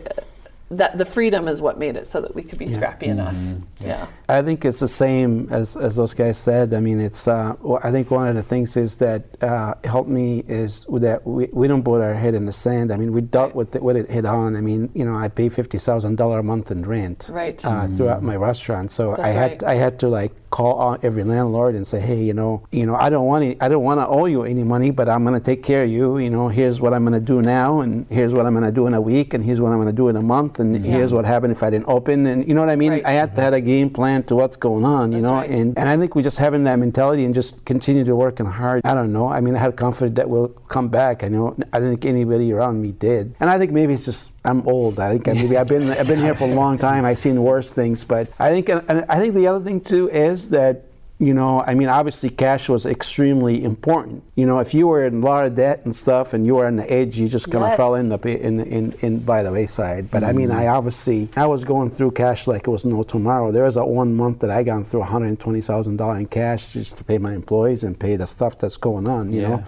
that 0.70 0.98
the 0.98 1.04
freedom 1.04 1.48
is 1.48 1.60
what 1.60 1.78
made 1.78 1.96
it 1.96 2.06
so 2.06 2.20
that 2.20 2.34
we 2.34 2.42
could 2.42 2.58
be 2.58 2.66
scrappy 2.66 3.06
mm-hmm. 3.06 3.20
enough. 3.20 3.64
Yeah. 3.80 4.06
I 4.28 4.42
think 4.42 4.64
it's 4.64 4.80
the 4.80 4.88
same 4.88 5.48
as, 5.50 5.76
as 5.76 5.96
those 5.96 6.12
guys 6.12 6.36
said. 6.36 6.74
I 6.74 6.80
mean, 6.80 7.00
it's. 7.00 7.26
Uh, 7.26 7.54
I 7.82 7.90
think 7.90 8.10
one 8.10 8.28
of 8.28 8.34
the 8.34 8.42
things 8.42 8.76
is 8.76 8.96
that 8.96 9.24
uh, 9.42 9.74
helped 9.84 10.10
me 10.10 10.44
is 10.46 10.84
that 10.90 11.26
we, 11.26 11.48
we 11.52 11.68
don't 11.68 11.82
put 11.82 12.02
our 12.02 12.12
head 12.12 12.34
in 12.34 12.44
the 12.44 12.52
sand. 12.52 12.92
I 12.92 12.96
mean, 12.96 13.12
we 13.12 13.22
dealt 13.22 13.54
with 13.54 13.74
it, 13.74 13.82
with 13.82 13.96
it 13.96 14.10
head 14.10 14.26
on. 14.26 14.56
I 14.56 14.60
mean, 14.60 14.90
you 14.94 15.04
know, 15.04 15.14
I 15.14 15.28
pay 15.28 15.48
fifty 15.48 15.78
thousand 15.78 16.16
dollar 16.16 16.40
a 16.40 16.42
month 16.42 16.70
in 16.70 16.82
rent. 16.82 17.30
Right. 17.32 17.64
Uh, 17.64 17.70
mm-hmm. 17.70 17.94
Throughout 17.94 18.22
my 18.22 18.36
restaurant, 18.36 18.92
so 18.92 19.10
That's 19.10 19.20
I 19.20 19.30
had 19.30 19.50
right. 19.50 19.62
I 19.64 19.74
had 19.76 19.98
to 20.00 20.08
like 20.08 20.47
call 20.50 20.74
on 20.74 20.98
every 21.02 21.24
landlord 21.24 21.74
and 21.74 21.86
say, 21.86 22.00
hey, 22.00 22.22
you 22.22 22.34
know, 22.34 22.62
you 22.70 22.86
know, 22.86 22.94
I 22.94 23.10
don't 23.10 23.26
want 23.26 23.44
any, 23.44 23.60
I 23.60 23.68
don't 23.68 23.82
want 23.82 24.00
to 24.00 24.06
owe 24.06 24.26
you 24.26 24.42
any 24.44 24.64
money, 24.64 24.90
but 24.90 25.08
I'm 25.08 25.24
going 25.24 25.34
to 25.34 25.44
take 25.44 25.62
care 25.62 25.84
of 25.84 25.90
you. 25.90 26.18
You 26.18 26.30
know, 26.30 26.48
here's 26.48 26.80
what 26.80 26.94
I'm 26.94 27.04
going 27.04 27.14
to 27.14 27.24
do 27.24 27.42
now, 27.42 27.80
and 27.80 28.06
here's 28.10 28.32
what 28.32 28.46
I'm 28.46 28.54
going 28.54 28.64
to 28.64 28.72
do 28.72 28.86
in 28.86 28.94
a 28.94 29.00
week, 29.00 29.34
and 29.34 29.44
here's 29.44 29.60
what 29.60 29.72
I'm 29.72 29.78
going 29.78 29.88
to 29.88 29.92
do 29.92 30.08
in 30.08 30.16
a 30.16 30.22
month, 30.22 30.60
and 30.60 30.84
yeah. 30.84 30.92
here's 30.92 31.12
what 31.12 31.24
happened 31.24 31.52
if 31.52 31.62
I 31.62 31.70
didn't 31.70 31.88
open, 31.88 32.26
and 32.26 32.46
you 32.46 32.54
know 32.54 32.60
what 32.60 32.70
I 32.70 32.76
mean. 32.76 32.92
Right. 32.92 33.06
I 33.06 33.12
had 33.12 33.34
to 33.36 33.40
have 33.40 33.52
a 33.52 33.60
game 33.60 33.90
plan 33.90 34.22
to 34.24 34.36
what's 34.36 34.56
going 34.56 34.84
on, 34.84 35.12
you 35.12 35.18
That's 35.18 35.28
know, 35.28 35.36
right. 35.36 35.50
and 35.50 35.76
and 35.78 35.88
I 35.88 35.96
think 35.96 36.14
we 36.14 36.22
just 36.22 36.38
having 36.38 36.64
that 36.64 36.78
mentality 36.78 37.24
and 37.24 37.34
just 37.34 37.64
continue 37.64 38.04
to 38.04 38.16
working 38.16 38.46
hard. 38.46 38.82
I 38.84 38.94
don't 38.94 39.12
know. 39.12 39.28
I 39.28 39.40
mean, 39.40 39.56
I 39.56 39.58
had 39.58 39.76
confidence 39.76 40.16
that 40.16 40.28
we'll 40.28 40.48
come 40.48 40.88
back. 40.88 41.22
I 41.24 41.28
know 41.28 41.56
I 41.72 41.78
didn't 41.78 41.90
think 41.90 42.06
anybody 42.06 42.52
around 42.52 42.80
me 42.80 42.92
did, 42.92 43.34
and 43.40 43.50
I 43.50 43.58
think 43.58 43.72
maybe 43.72 43.92
it's 43.92 44.04
just 44.04 44.30
I'm 44.48 44.66
old. 44.66 44.98
I 44.98 45.16
think 45.16 45.26
maybe 45.26 45.56
I've 45.56 45.68
been 45.68 45.90
I've 45.90 46.08
been 46.08 46.18
here 46.18 46.34
for 46.34 46.44
a 46.44 46.54
long 46.54 46.78
time. 46.78 47.04
I've 47.04 47.18
seen 47.18 47.42
worse 47.42 47.70
things, 47.70 48.04
but 48.04 48.30
I 48.38 48.50
think 48.50 48.70
I 48.70 49.18
think 49.18 49.34
the 49.34 49.46
other 49.46 49.64
thing 49.64 49.80
too 49.80 50.08
is 50.10 50.48
that 50.50 50.84
you 51.20 51.34
know, 51.34 51.62
I 51.62 51.74
mean, 51.74 51.88
obviously 51.88 52.30
cash 52.30 52.68
was 52.68 52.86
extremely 52.86 53.64
important. 53.64 54.22
You 54.36 54.46
know, 54.46 54.60
if 54.60 54.72
you 54.72 54.86
were 54.86 55.04
in 55.04 55.20
a 55.20 55.26
lot 55.26 55.46
of 55.46 55.56
debt 55.56 55.80
and 55.84 55.94
stuff 55.94 56.32
and 56.32 56.46
you 56.46 56.54
were 56.54 56.66
on 56.66 56.76
the 56.76 56.90
edge, 56.90 57.18
you 57.18 57.26
just 57.26 57.50
kind 57.50 57.64
of 57.64 57.70
yes. 57.70 57.76
fell 57.76 57.96
in, 57.96 58.08
the, 58.08 58.18
in, 58.40 58.60
in, 58.60 58.92
in, 59.00 59.18
by 59.18 59.42
the 59.42 59.50
wayside. 59.50 60.12
But 60.12 60.22
mm-hmm. 60.22 60.30
I 60.30 60.32
mean, 60.32 60.50
I 60.52 60.62
mm-hmm. 60.62 60.76
obviously, 60.76 61.28
I 61.36 61.46
was 61.46 61.64
going 61.64 61.90
through 61.90 62.12
cash 62.12 62.46
like 62.46 62.68
it 62.68 62.70
was 62.70 62.84
no 62.84 63.02
tomorrow. 63.02 63.50
There 63.50 63.64
was 63.64 63.76
a 63.76 63.84
one 63.84 64.14
month 64.14 64.38
that 64.40 64.50
I 64.50 64.62
got 64.62 64.86
through 64.86 65.02
$120,000 65.02 66.18
in 66.20 66.26
cash 66.26 66.72
just 66.72 66.96
to 66.98 67.04
pay 67.04 67.18
my 67.18 67.34
employees 67.34 67.82
and 67.82 67.98
pay 67.98 68.14
the 68.14 68.26
stuff 68.26 68.56
that's 68.56 68.76
going 68.76 69.08
on, 69.08 69.32
you 69.32 69.42
yeah. 69.42 69.48
know. 69.48 69.64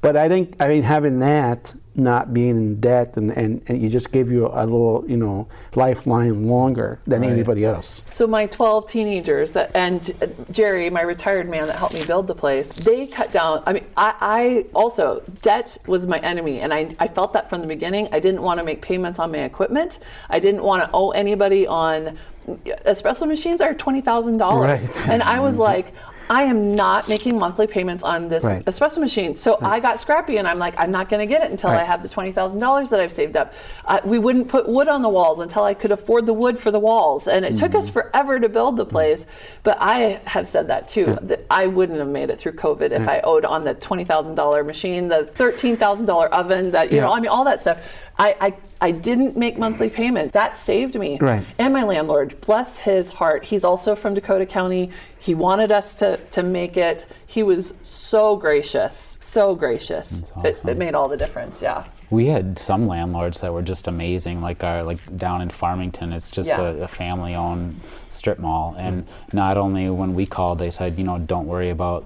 But 0.00 0.16
I 0.16 0.30
think, 0.30 0.56
I 0.58 0.68
mean, 0.68 0.82
having 0.82 1.18
that 1.18 1.74
not 1.96 2.34
being 2.34 2.50
in 2.50 2.80
debt 2.80 3.16
and, 3.16 3.30
and, 3.32 3.62
and 3.68 3.80
you 3.80 3.88
just 3.88 4.10
give 4.12 4.30
you 4.30 4.46
a 4.46 4.64
little 4.64 5.04
you 5.06 5.16
know 5.16 5.46
lifeline 5.74 6.48
longer 6.48 6.98
than 7.06 7.22
right. 7.22 7.30
anybody 7.30 7.64
else. 7.64 8.02
So 8.08 8.26
my 8.26 8.46
12 8.46 8.86
teenagers 8.86 9.52
that 9.52 9.70
and 9.74 10.10
uh, 10.20 10.26
jerry 10.50 10.90
my 10.90 11.02
retired 11.02 11.48
man 11.48 11.66
that 11.66 11.76
helped 11.76 11.94
me 11.94 12.04
build 12.04 12.26
the 12.26 12.34
place 12.34 12.68
they 12.68 13.06
cut 13.06 13.32
down 13.32 13.62
i 13.66 13.72
mean 13.72 13.84
i, 13.96 14.14
I 14.20 14.66
also 14.74 15.22
debt 15.42 15.76
was 15.86 16.06
my 16.06 16.18
enemy 16.18 16.60
and 16.60 16.72
I, 16.72 16.94
I 16.98 17.08
felt 17.08 17.32
that 17.34 17.48
from 17.48 17.60
the 17.60 17.66
beginning. 17.66 18.08
I 18.12 18.20
didn't 18.20 18.42
want 18.42 18.60
to 18.60 18.66
make 18.66 18.82
payments 18.82 19.18
on 19.18 19.30
my 19.30 19.38
equipment. 19.38 20.00
I 20.30 20.38
didn't 20.38 20.62
want 20.62 20.82
to 20.82 20.90
owe 20.92 21.10
anybody 21.10 21.66
on 21.66 22.18
espresso 22.46 23.26
machines 23.26 23.60
are 23.62 23.74
$20000 23.74 24.38
right. 24.60 25.08
and 25.08 25.22
i 25.22 25.40
was 25.40 25.54
mm-hmm. 25.54 25.62
like 25.62 25.94
I 26.30 26.44
am 26.44 26.74
not 26.74 27.08
making 27.08 27.38
monthly 27.38 27.66
payments 27.66 28.02
on 28.02 28.28
this 28.28 28.44
Right. 28.44 28.64
espresso 28.64 28.98
machine. 28.98 29.36
So 29.36 29.58
I 29.60 29.78
got 29.80 30.00
scrappy 30.00 30.38
and 30.38 30.48
I'm 30.48 30.58
like, 30.58 30.74
I'm 30.78 30.90
not 30.90 31.08
going 31.08 31.20
to 31.20 31.26
get 31.26 31.42
it 31.44 31.50
until 31.50 31.70
I 31.70 31.84
have 31.84 32.02
the 32.02 32.08
$20,000 32.08 32.90
that 32.90 33.00
I've 33.00 33.12
saved 33.12 33.36
up. 33.36 33.52
Uh, 33.84 34.00
we 34.04 34.18
wouldn't 34.18 34.48
put 34.48 34.68
wood 34.68 34.88
on 34.88 35.02
the 35.02 35.08
walls 35.08 35.40
until 35.40 35.64
I 35.64 35.74
could 35.74 35.92
afford 35.92 36.26
the 36.26 36.32
wood 36.32 36.58
for 36.58 36.70
the 36.70 36.78
walls. 36.78 37.28
And 37.28 37.44
it 37.44 37.56
took 37.56 37.74
us 37.74 37.84
Mm-hmm. 37.90 37.92
forever 38.10 38.40
to 38.40 38.48
build 38.48 38.76
the 38.76 38.86
place. 38.86 39.26
But 39.62 39.76
I 39.80 40.20
have 40.24 40.46
said 40.48 40.68
that 40.68 40.88
too. 40.88 41.16
That 41.22 41.44
I 41.50 41.66
wouldn't 41.66 41.98
have 41.98 42.08
made 42.08 42.30
it 42.30 42.38
through 42.38 42.52
COVID 42.52 42.90
if 42.92 43.06
I 43.06 43.20
owed 43.20 43.44
on 43.44 43.64
the 43.64 43.74
$20,000 43.74 44.64
machine, 44.66 45.08
the 45.08 45.30
$13,000 45.34 46.28
oven, 46.30 46.70
that, 46.72 46.90
you 46.90 46.96
Yeah. 46.98 47.04
know, 47.04 47.12
I 47.12 47.20
mean, 47.20 47.28
all 47.30 47.44
that 47.44 47.60
stuff. 47.60 47.78
I, 48.18 48.36
I, 48.40 48.54
I 48.84 48.90
didn't 48.90 49.34
make 49.34 49.56
monthly 49.56 49.88
payment. 49.88 50.34
That 50.34 50.58
saved 50.58 50.98
me. 50.98 51.16
Right. 51.18 51.42
And 51.58 51.72
my 51.72 51.84
landlord, 51.84 52.38
bless 52.42 52.76
his 52.76 53.08
heart, 53.08 53.42
he's 53.42 53.64
also 53.64 53.96
from 53.96 54.12
Dakota 54.12 54.44
County. 54.44 54.90
He 55.18 55.34
wanted 55.34 55.72
us 55.72 55.94
to, 56.00 56.18
to 56.32 56.42
make 56.42 56.76
it. 56.76 57.06
He 57.26 57.42
was 57.42 57.72
so 57.80 58.36
gracious, 58.36 59.16
so 59.22 59.54
gracious. 59.54 60.34
That's 60.42 60.62
It, 60.64 60.72
it 60.72 60.76
made 60.76 60.94
all 60.94 61.08
the 61.08 61.16
difference. 61.16 61.62
Yeah. 61.62 61.84
We 62.10 62.26
had 62.26 62.58
some 62.58 62.86
landlords 62.86 63.40
that 63.40 63.50
were 63.50 63.62
just 63.62 63.88
amazing, 63.88 64.42
like 64.42 64.62
our 64.62 64.84
like 64.84 65.00
down 65.16 65.40
in 65.40 65.48
Farmington. 65.48 66.12
It's 66.12 66.30
just 66.30 66.50
Yeah. 66.50 66.60
a, 66.60 66.82
a 66.82 66.88
family-owned 66.88 67.80
strip 68.10 68.38
mall, 68.38 68.76
and 68.76 69.06
not 69.32 69.56
only 69.56 69.88
when 69.88 70.14
we 70.14 70.26
called, 70.26 70.58
they 70.58 70.70
said, 70.70 70.98
you 70.98 71.04
know, 71.04 71.18
don't 71.18 71.46
worry 71.46 71.70
about 71.70 72.04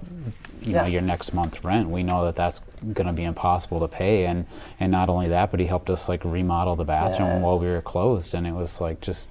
you 0.61 0.73
know 0.73 0.85
your 0.85 1.01
next 1.01 1.33
month 1.33 1.63
rent. 1.63 1.89
We 1.89 2.03
know 2.03 2.25
that 2.25 2.35
that's 2.35 2.61
going 2.93 3.07
to 3.07 3.13
be 3.13 3.23
impossible 3.23 3.79
to 3.81 3.87
pay, 3.87 4.25
and 4.25 4.45
and 4.79 4.91
not 4.91 5.09
only 5.09 5.27
that, 5.29 5.51
but 5.51 5.59
he 5.59 5.65
helped 5.65 5.89
us 5.89 6.09
like 6.09 6.23
remodel 6.25 6.75
the 6.75 6.85
bathroom 6.85 7.41
while 7.41 7.59
we 7.59 7.67
were 7.67 7.81
closed, 7.81 8.33
and 8.33 8.45
it 8.45 8.53
was 8.53 8.81
like 8.81 9.01
just 9.01 9.29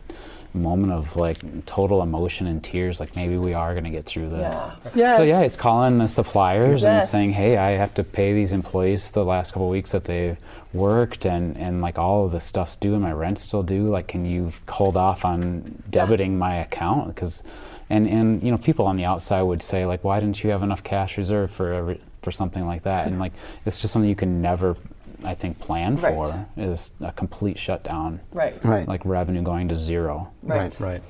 moment 0.54 0.92
of 0.92 1.14
like 1.16 1.38
total 1.66 2.02
emotion 2.02 2.46
and 2.46 2.62
tears. 2.64 3.00
Like 3.00 3.14
maybe 3.14 3.36
we 3.38 3.54
are 3.54 3.72
going 3.72 3.84
to 3.84 3.90
get 3.90 4.04
through 4.04 4.28
this. 4.28 4.56
Yeah. 4.94 5.16
So 5.16 5.22
yeah, 5.22 5.40
Yes. 5.40 5.46
it's 5.46 5.56
calling 5.56 5.98
the 5.98 6.08
suppliers 6.08 6.84
and 6.84 7.02
saying, 7.02 7.32
hey, 7.32 7.56
I 7.56 7.72
have 7.72 7.94
to 7.94 8.04
pay 8.04 8.32
these 8.32 8.52
employees 8.52 9.10
the 9.10 9.24
last 9.24 9.52
couple 9.52 9.66
of 9.66 9.70
weeks 9.72 9.92
that 9.92 10.04
they've 10.04 10.36
worked 10.72 11.24
and, 11.26 11.56
and 11.56 11.80
like 11.80 11.98
all 11.98 12.24
of 12.24 12.32
the 12.32 12.40
stuff's 12.40 12.76
due 12.76 12.94
and 12.94 13.02
my 13.02 13.12
rent's 13.12 13.42
still 13.42 13.62
due. 13.62 13.88
Like, 13.88 14.08
can 14.08 14.24
you 14.24 14.52
hold 14.68 14.96
off 14.96 15.24
on 15.24 15.82
debiting 15.90 16.32
my 16.36 16.56
account? 16.56 17.08
Because, 17.14 17.42
and, 17.90 18.06
and, 18.08 18.42
you 18.42 18.50
know, 18.50 18.58
people 18.58 18.86
on 18.86 18.96
the 18.96 19.04
outside 19.04 19.42
would 19.42 19.62
say 19.62 19.86
like, 19.86 20.04
why 20.04 20.20
didn't 20.20 20.42
you 20.42 20.50
have 20.50 20.62
enough 20.62 20.82
cash 20.82 21.16
reserve 21.16 21.50
for 21.50 21.72
every, 21.72 22.00
for 22.22 22.30
something 22.30 22.66
like 22.66 22.82
that? 22.82 23.06
And 23.06 23.18
like, 23.18 23.32
it's 23.64 23.80
just 23.80 23.92
something 23.92 24.08
you 24.08 24.16
can 24.16 24.42
never, 24.42 24.76
I 25.24 25.34
think, 25.34 25.58
plan 25.58 25.96
Right. 25.96 26.14
for 26.14 26.46
is 26.56 26.92
a 27.00 27.12
complete 27.12 27.58
shutdown. 27.58 28.20
Right. 28.32 28.54
Right. 28.64 28.86
Like 28.86 29.04
revenue 29.04 29.42
going 29.42 29.68
to 29.68 29.74
zero. 29.74 30.28
Right. 30.42 30.78
Right. 30.78 31.02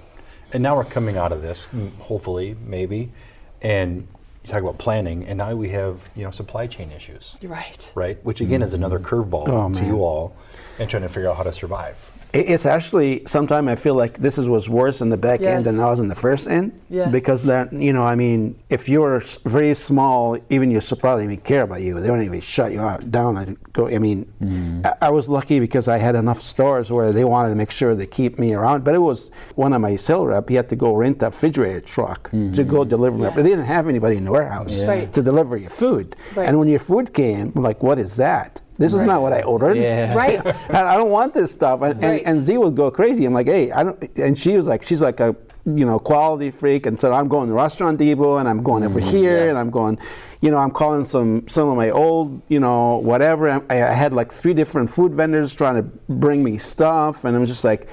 And 0.52 0.62
now 0.62 0.76
we're 0.76 0.84
coming 0.84 1.16
out 1.18 1.30
of 1.32 1.42
this, 1.42 1.66
hopefully, 2.00 2.56
maybe, 2.64 3.12
and 3.60 4.08
you 4.44 4.50
talk 4.50 4.62
about 4.62 4.78
planning, 4.78 5.26
and 5.26 5.36
now 5.36 5.54
we 5.54 5.68
have 5.70 6.00
you 6.16 6.24
know 6.24 6.30
supply 6.30 6.66
chain 6.66 6.90
issues, 6.90 7.36
You're 7.42 7.52
right. 7.52 7.92
right? 7.94 8.24
Which 8.24 8.40
again 8.40 8.62
is 8.62 8.72
another 8.72 8.98
mm-hmm. 8.98 9.14
curveball 9.14 9.48
Oh, 9.48 9.68
to 9.74 9.80
man. 9.80 9.86
you 9.86 10.02
all, 10.02 10.34
and 10.78 10.88
trying 10.88 11.02
to 11.02 11.08
figure 11.10 11.28
out 11.28 11.36
how 11.36 11.42
to 11.42 11.52
survive. 11.52 11.96
It- 12.32 12.50
It's 12.50 12.66
actually 12.66 13.22
sometimes 13.26 13.68
I 13.68 13.74
feel 13.74 13.94
like 13.94 14.18
this 14.18 14.36
is 14.38 14.48
was 14.48 14.68
worse 14.68 15.00
in 15.00 15.08
the 15.08 15.16
back 15.16 15.40
end 15.42 15.64
than 15.64 15.80
I 15.80 15.86
was 15.86 15.98
in 16.00 16.08
the 16.08 16.14
first 16.14 16.48
end. 16.48 16.72
Yes. 16.90 17.10
Because 17.10 17.42
that 17.44 17.72
you 17.72 17.92
know, 17.92 18.04
I 18.04 18.14
mean, 18.16 18.54
if 18.70 18.88
you're 18.88 19.20
very 19.44 19.72
small, 19.74 20.36
even 20.50 20.70
your 20.70 20.80
supplier 20.82 21.16
don't 21.16 21.24
even 21.24 21.36
care 21.38 21.62
about 21.62 21.80
you. 21.80 21.98
They 22.00 22.06
don't 22.08 22.22
even 22.22 22.40
shut 22.40 22.72
you 22.72 22.80
out 22.80 23.10
down. 23.10 23.36
and 23.38 23.56
go. 23.72 23.88
I 23.88 23.98
mean, 23.98 24.26
mm. 24.42 24.84
I, 24.86 25.06
I 25.08 25.10
was 25.10 25.28
lucky 25.28 25.58
because 25.60 25.88
I 25.88 25.98
had 25.98 26.14
enough 26.16 26.40
stores 26.40 26.90
where 26.92 27.12
they 27.12 27.24
wanted 27.24 27.48
to 27.50 27.54
make 27.62 27.70
sure 27.70 27.94
they 27.94 28.06
keep 28.06 28.38
me 28.38 28.52
around. 28.54 28.84
But 28.84 28.94
it 28.94 28.98
was 29.10 29.30
one 29.54 29.72
of 29.72 29.80
my 29.80 29.96
sales 29.96 30.26
rep. 30.28 30.48
He 30.48 30.54
had 30.56 30.68
to 30.68 30.76
go 30.76 30.94
rent 30.94 31.22
a 31.22 31.26
refrigerator 31.26 31.80
truck 31.80 32.30
to 32.30 32.64
go 32.64 32.78
mm-hmm. 32.80 32.88
deliver. 32.88 33.16
my- 33.18 33.24
Yeah. 33.28 33.34
But 33.36 33.42
they 33.44 33.50
didn't 33.50 33.66
have 33.76 33.88
anybody 33.88 34.16
in 34.16 34.24
the 34.24 34.32
warehouse 34.32 34.74
Yeah. 34.80 34.88
Right. 34.88 35.12
to 35.12 35.22
deliver 35.22 35.56
your 35.56 35.70
food. 35.70 36.14
Right. 36.36 36.46
And 36.48 36.58
when 36.58 36.68
your 36.68 36.78
food 36.90 37.12
came, 37.14 37.52
I'm 37.56 37.62
like, 37.62 37.82
what 37.82 37.98
is 37.98 38.16
that? 38.16 38.60
This 38.78 38.94
is 38.94 39.02
not 39.02 39.22
what 39.22 39.32
I 39.32 39.42
ordered. 39.42 39.76
Yeah. 39.76 40.14
Right. 40.22 40.40
I 40.70 40.94
I 40.94 40.96
don't 40.96 41.10
want 41.10 41.34
this 41.34 41.50
stuff. 41.52 41.82
And, 41.82 42.02
Right. 42.02 42.20
and, 42.24 42.36
and 42.36 42.42
Z 42.44 42.56
would 42.58 42.76
go 42.76 42.90
crazy. 42.90 43.24
I'm 43.24 43.34
like, 43.34 43.46
hey, 43.48 43.70
I 43.72 43.82
don't. 43.84 44.18
And 44.18 44.36
she 44.38 44.56
was 44.56 44.66
like, 44.66 44.82
she's 44.84 45.02
like 45.02 45.18
a, 45.20 45.34
you 45.66 45.84
know, 45.84 45.98
quality 45.98 46.50
freak. 46.50 46.86
And 46.86 46.98
so 47.00 47.12
I'm 47.12 47.28
going 47.28 47.48
to 47.48 47.54
Restaurant 47.54 47.98
Depot 47.98 48.36
and 48.38 48.48
I'm 48.48 48.62
going 48.62 48.84
over 48.84 49.00
here 49.00 49.38
Yes. 49.46 49.50
and 49.50 49.58
I'm 49.58 49.70
going, 49.70 49.98
you 50.40 50.50
know, 50.52 50.58
I'm 50.58 50.70
calling 50.70 51.04
some 51.04 51.46
some 51.48 51.68
of 51.68 51.76
my 51.76 51.90
old, 51.90 52.40
you 52.48 52.60
know, 52.60 52.98
whatever. 52.98 53.48
I, 53.50 53.60
I 53.70 53.92
had 54.02 54.12
like 54.12 54.30
three 54.32 54.54
different 54.54 54.88
food 54.90 55.12
vendors 55.14 55.52
trying 55.54 55.76
to 55.76 55.82
bring 56.08 56.42
me 56.44 56.56
stuff, 56.58 57.24
and 57.24 57.36
I'm 57.36 57.44
just 57.46 57.64
like, 57.64 57.88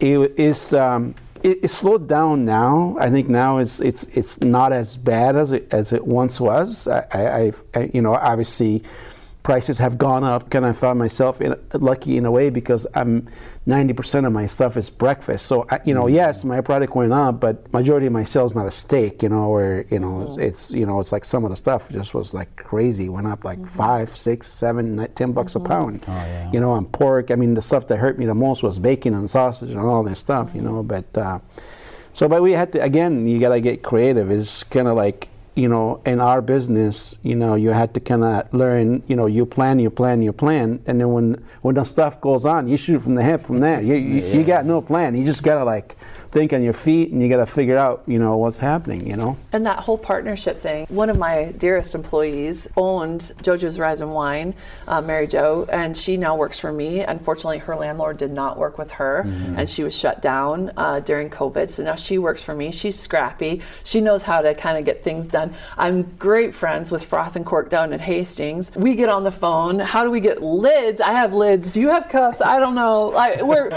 it 0.00 0.38
is. 0.38 0.72
Um, 0.74 1.14
it, 1.42 1.58
it 1.64 1.68
slowed 1.68 2.08
down 2.08 2.44
now. 2.46 2.96
I 2.98 3.10
think 3.10 3.28
now 3.28 3.58
it's 3.58 3.78
it's 3.80 4.04
it's 4.16 4.40
not 4.40 4.72
as 4.72 4.96
bad 4.96 5.36
as 5.36 5.52
it 5.52 5.72
as 5.72 5.92
it 5.92 6.04
once 6.06 6.40
was. 6.40 6.88
I, 6.88 7.04
I, 7.12 7.52
I 7.78 7.90
you 7.92 8.00
know 8.00 8.14
obviously 8.14 8.82
prices 9.46 9.78
have 9.78 9.96
gone 9.96 10.24
up. 10.24 10.52
And 10.52 10.66
I 10.66 10.72
found 10.72 10.98
myself 10.98 11.40
in, 11.40 11.54
lucky 11.72 12.16
in 12.16 12.26
a 12.26 12.32
way 12.32 12.50
because 12.50 12.84
I'm 12.96 13.28
90% 13.68 14.26
of 14.26 14.32
my 14.32 14.44
stuff 14.44 14.76
is 14.76 14.90
breakfast. 14.90 15.46
So 15.46 15.64
I, 15.70 15.78
you 15.84 15.94
know, 15.94 16.06
mm-hmm. 16.06 16.16
yes, 16.16 16.44
my 16.44 16.60
product 16.60 16.96
went 16.96 17.12
up, 17.12 17.38
but 17.38 17.72
majority 17.72 18.06
of 18.06 18.12
my 18.12 18.24
sales 18.24 18.56
not 18.56 18.66
a 18.66 18.72
steak. 18.72 19.22
You 19.22 19.28
know, 19.28 19.48
where 19.48 19.86
you 19.88 20.00
know 20.00 20.22
it's, 20.22 20.36
it's 20.36 20.70
you 20.72 20.84
know 20.84 20.98
it's 20.98 21.12
like 21.12 21.24
some 21.24 21.44
of 21.44 21.50
the 21.50 21.56
stuff 21.56 21.88
just 21.92 22.12
was 22.12 22.34
like 22.34 22.56
crazy. 22.56 23.08
Went 23.08 23.28
up 23.28 23.44
like 23.44 23.60
mm-hmm. 23.60 23.68
five, 23.68 24.08
six, 24.08 24.48
seven, 24.48 24.96
ni- 24.96 25.08
ten 25.14 25.30
bucks 25.30 25.54
a 25.54 25.60
pound. 25.60 26.04
Oh, 26.08 26.12
yeah. 26.12 26.50
You 26.50 26.58
know, 26.58 26.72
on 26.72 26.84
pork. 26.86 27.30
I 27.30 27.36
mean, 27.36 27.54
the 27.54 27.62
stuff 27.62 27.86
that 27.86 27.98
hurt 27.98 28.18
me 28.18 28.26
the 28.26 28.34
most 28.34 28.64
was 28.64 28.80
bacon 28.80 29.14
and 29.14 29.30
sausage 29.30 29.70
and 29.70 29.78
all 29.78 30.02
this 30.02 30.18
stuff. 30.18 30.56
You 30.56 30.62
know, 30.62 30.82
but. 30.82 31.16
Uh, 31.16 31.38
so, 32.14 32.28
but 32.28 32.42
we 32.42 32.52
had 32.52 32.72
to 32.72 32.82
again. 32.82 33.28
You 33.28 33.38
gotta 33.38 33.60
get 33.60 33.82
creative. 33.82 34.30
It's 34.30 34.64
kind 34.64 34.88
of 34.88 34.96
like 34.96 35.28
you 35.56 35.68
know, 35.68 36.02
in 36.04 36.20
our 36.20 36.42
business, 36.42 37.18
you 37.22 37.34
know, 37.34 37.54
you 37.54 37.70
had 37.70 37.94
to 37.94 38.00
kind 38.00 38.22
of 38.22 38.52
learn. 38.52 39.02
You 39.06 39.16
know, 39.16 39.26
you 39.26 39.46
plan, 39.46 39.78
you 39.78 39.90
plan, 39.90 40.20
you 40.22 40.32
plan, 40.32 40.80
and 40.86 41.00
then 41.00 41.10
when 41.12 41.42
when 41.62 41.74
the 41.74 41.84
stuff 41.84 42.20
goes 42.20 42.44
on, 42.44 42.68
you 42.68 42.76
shoot 42.76 43.00
from 43.00 43.14
the 43.14 43.22
hip 43.22 43.44
from 43.44 43.60
there. 43.60 43.80
You 43.80 43.94
you, 43.94 44.22
you 44.38 44.44
got 44.44 44.66
no 44.66 44.82
plan. 44.82 45.16
You 45.16 45.24
just 45.24 45.42
gotta 45.42 45.64
like 45.64 45.96
think 46.36 46.52
on 46.52 46.62
your 46.62 46.74
feet, 46.74 47.12
and 47.12 47.22
you 47.22 47.28
gotta 47.30 47.46
figure 47.46 47.78
out, 47.78 48.02
you 48.06 48.18
know, 48.18 48.36
what's 48.36 48.58
happening. 48.58 49.06
You 49.06 49.16
know. 49.16 49.36
And 49.52 49.64
that 49.64 49.78
whole 49.80 49.96
partnership 49.96 50.60
thing. 50.60 50.86
One 50.90 51.08
of 51.08 51.18
my 51.18 51.52
dearest 51.52 51.94
employees 51.94 52.68
owned 52.76 53.32
JoJo's 53.42 53.78
Rise 53.78 54.02
and 54.02 54.12
Wine, 54.12 54.54
uh, 54.86 55.00
Mary 55.00 55.26
Jo, 55.26 55.66
and 55.72 55.96
she 55.96 56.16
now 56.16 56.36
works 56.36 56.58
for 56.58 56.72
me. 56.72 57.00
Unfortunately, 57.00 57.58
her 57.58 57.74
landlord 57.74 58.18
did 58.18 58.32
not 58.32 58.58
work 58.58 58.76
with 58.76 58.90
her, 58.92 59.20
and 59.56 59.68
she 59.68 59.82
was 59.82 59.96
shut 59.96 60.20
down 60.20 60.72
uh, 60.76 61.00
during 61.00 61.30
COVID. 61.30 61.70
So 61.70 61.82
now 61.84 61.94
she 61.94 62.18
works 62.18 62.42
for 62.42 62.54
me. 62.54 62.70
She's 62.70 62.98
scrappy. 62.98 63.62
She 63.84 64.00
knows 64.00 64.22
how 64.22 64.40
to 64.42 64.54
kind 64.54 64.76
of 64.78 64.84
get 64.84 65.02
things 65.02 65.26
done. 65.26 65.54
I'm 65.78 66.02
great 66.18 66.54
friends 66.54 66.90
with 66.90 67.02
Froth 67.08 67.36
and 67.36 67.46
Cork 67.46 67.70
down 67.70 67.92
at 67.92 68.00
Hastings. 68.00 68.74
We 68.76 68.94
get 68.94 69.08
on 69.08 69.24
the 69.24 69.32
phone. 69.32 69.78
How 69.78 70.04
do 70.04 70.10
we 70.10 70.20
get 70.20 70.42
lids? 70.42 71.00
I 71.00 71.12
have 71.12 71.32
lids. 71.32 71.72
Do 71.72 71.80
you 71.80 71.88
have 71.88 72.08
cups? 72.08 72.42
I 72.42 72.60
don't 72.60 72.74
know. 72.74 72.96
We're, 73.42 73.68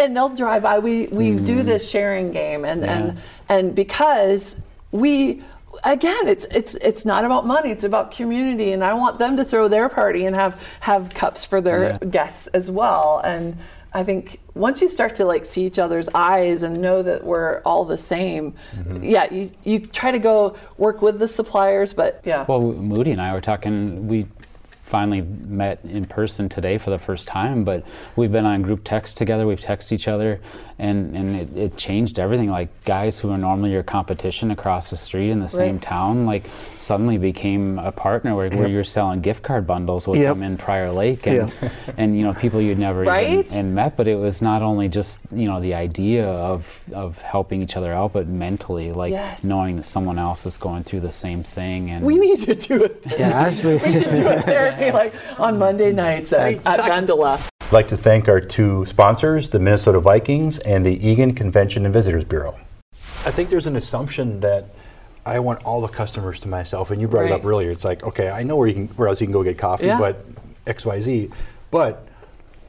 and 0.00 0.16
they'll 0.16 0.28
drive 0.28 0.62
by. 0.62 0.78
We 0.78 1.08
we 1.08 1.34
do 1.34 1.62
this 1.62 1.95
sharing 1.96 2.30
game, 2.30 2.64
and 2.64 2.84
and 2.84 3.18
and 3.48 3.74
because 3.74 4.56
we 4.92 5.40
again 5.84 6.26
it's 6.26 6.46
it's 6.46 6.74
it's 6.76 7.04
not 7.04 7.22
about 7.24 7.46
money 7.46 7.70
it's 7.70 7.84
about 7.84 8.10
community 8.10 8.72
and 8.72 8.82
i 8.82 8.94
want 8.94 9.18
them 9.18 9.36
to 9.36 9.44
throw 9.44 9.68
their 9.68 9.90
party 9.90 10.24
and 10.24 10.34
have 10.34 10.58
have 10.80 11.12
cups 11.12 11.44
for 11.44 11.60
their 11.60 11.82
Yeah. 11.82 11.98
guests 12.08 12.46
as 12.48 12.70
well 12.70 13.20
and 13.24 13.58
i 13.92 14.02
think 14.02 14.40
once 14.54 14.80
you 14.80 14.88
start 14.88 15.14
to 15.16 15.26
like 15.26 15.44
see 15.44 15.66
each 15.66 15.78
other's 15.78 16.08
eyes 16.14 16.62
and 16.62 16.80
know 16.80 17.02
that 17.02 17.22
we're 17.24 17.60
all 17.66 17.84
the 17.84 17.98
same 17.98 18.54
mm-hmm. 18.74 19.02
yeah 19.04 19.30
you, 19.30 19.50
you 19.64 19.80
try 20.00 20.10
to 20.10 20.18
go 20.18 20.56
work 20.78 21.02
with 21.02 21.18
the 21.18 21.28
suppliers 21.28 21.92
but 21.92 22.22
yeah 22.24 22.46
Well, 22.48 22.62
Moody 22.92 23.10
and 23.10 23.20
I 23.20 23.34
were 23.34 23.42
talking. 23.42 24.08
We 24.08 24.26
finally 24.86 25.22
met 25.48 25.80
in 25.84 26.04
person 26.06 26.48
today 26.48 26.78
for 26.78 26.90
the 26.90 26.98
first 26.98 27.26
time, 27.26 27.64
but 27.64 27.84
we've 28.14 28.30
been 28.30 28.46
on 28.46 28.62
group 28.62 28.82
text 28.84 29.16
together. 29.16 29.44
We've 29.44 29.60
texted 29.60 29.92
each 29.92 30.08
other, 30.08 30.40
and 30.78 31.14
and 31.16 31.36
it, 31.36 31.56
it 31.56 31.76
changed 31.76 32.18
everything. 32.20 32.50
Like 32.50 32.68
guys 32.84 33.18
who 33.18 33.30
are 33.30 33.38
normally 33.38 33.72
your 33.72 33.82
competition 33.82 34.52
across 34.52 34.90
the 34.90 34.96
street 34.96 35.30
in 35.30 35.40
the 35.40 35.48
same 35.48 35.80
town, 35.80 36.24
like 36.24 36.46
suddenly 36.86 37.18
became 37.18 37.78
a 37.80 37.90
partner 37.90 38.34
where, 38.36 38.48
where 38.50 38.68
you're 38.68 38.84
selling 38.84 39.20
gift 39.20 39.42
card 39.42 39.66
bundles 39.66 40.06
with 40.06 40.20
Yep. 40.20 40.34
them 40.36 40.42
in 40.44 40.56
Prior 40.56 40.90
Lake, 40.92 41.26
and 41.26 41.52
and 41.96 42.16
you 42.16 42.22
know 42.22 42.32
people 42.34 42.60
you'd 42.60 42.78
never 42.78 43.02
Right? 43.02 43.44
even 43.46 43.58
and 43.58 43.74
met. 43.74 43.96
But 43.96 44.06
it 44.06 44.14
was 44.14 44.40
not 44.40 44.62
only 44.62 44.88
just 44.88 45.20
you 45.32 45.46
know 45.48 45.60
the 45.60 45.74
idea 45.74 46.26
of 46.26 46.80
of 46.92 47.20
helping 47.22 47.60
each 47.62 47.76
other 47.76 47.92
out, 47.92 48.12
but 48.12 48.28
mentally 48.28 48.92
like 48.92 49.10
Yes. 49.12 49.42
knowing 49.44 49.76
that 49.76 49.82
someone 49.82 50.18
else 50.18 50.46
is 50.46 50.56
going 50.56 50.84
through 50.84 51.00
the 51.00 51.10
same 51.10 51.42
thing 51.42 51.90
and 51.90 52.04
we 52.04 52.16
need 52.18 52.38
to 52.40 52.54
do 52.54 52.84
it 52.84 53.04
Yeah, 53.18 53.30
actually. 53.46 53.76
we 53.78 53.92
should 53.92 54.14
do 54.14 54.28
a 54.28 54.40
therapy 54.40 54.90
like 54.92 55.12
on 55.38 55.58
monday 55.58 55.92
nights 55.92 56.32
at, 56.32 56.64
at 56.66 56.78
gondola 56.86 57.40
I'd 57.60 57.72
like 57.72 57.88
to 57.88 57.96
thank 57.96 58.28
our 58.28 58.40
two 58.40 58.84
sponsors, 58.86 59.50
the 59.50 59.58
Minnesota 59.58 59.98
Vikings 59.98 60.58
and 60.60 60.86
the 60.86 60.94
Eagan 61.04 61.34
Convention 61.34 61.84
and 61.84 61.92
Visitors 61.92 62.22
Bureau. 62.24 62.56
I 63.24 63.32
think 63.32 63.50
there's 63.50 63.66
an 63.66 63.74
assumption 63.74 64.38
that 64.40 64.68
I 65.26 65.40
want 65.40 65.64
all 65.64 65.80
the 65.80 65.88
customers 65.88 66.38
to 66.40 66.48
myself, 66.48 66.92
and 66.92 67.00
you 67.00 67.08
brought 67.08 67.24
it 67.26 67.32
up 67.32 67.44
earlier. 67.44 67.72
It's 67.72 67.84
like, 67.84 68.04
okay, 68.04 68.30
I 68.30 68.44
know 68.44 68.54
where 68.56 68.68
you 68.68 68.74
can, 68.74 68.86
where 68.96 69.08
else 69.08 69.20
you 69.20 69.26
can 69.26 69.32
go 69.32 69.42
get 69.42 69.58
coffee, 69.58 69.86
Yeah. 69.86 69.98
but 69.98 70.24
X, 70.68 70.86
Y, 70.86 71.00
Z. 71.00 71.30
But 71.72 72.06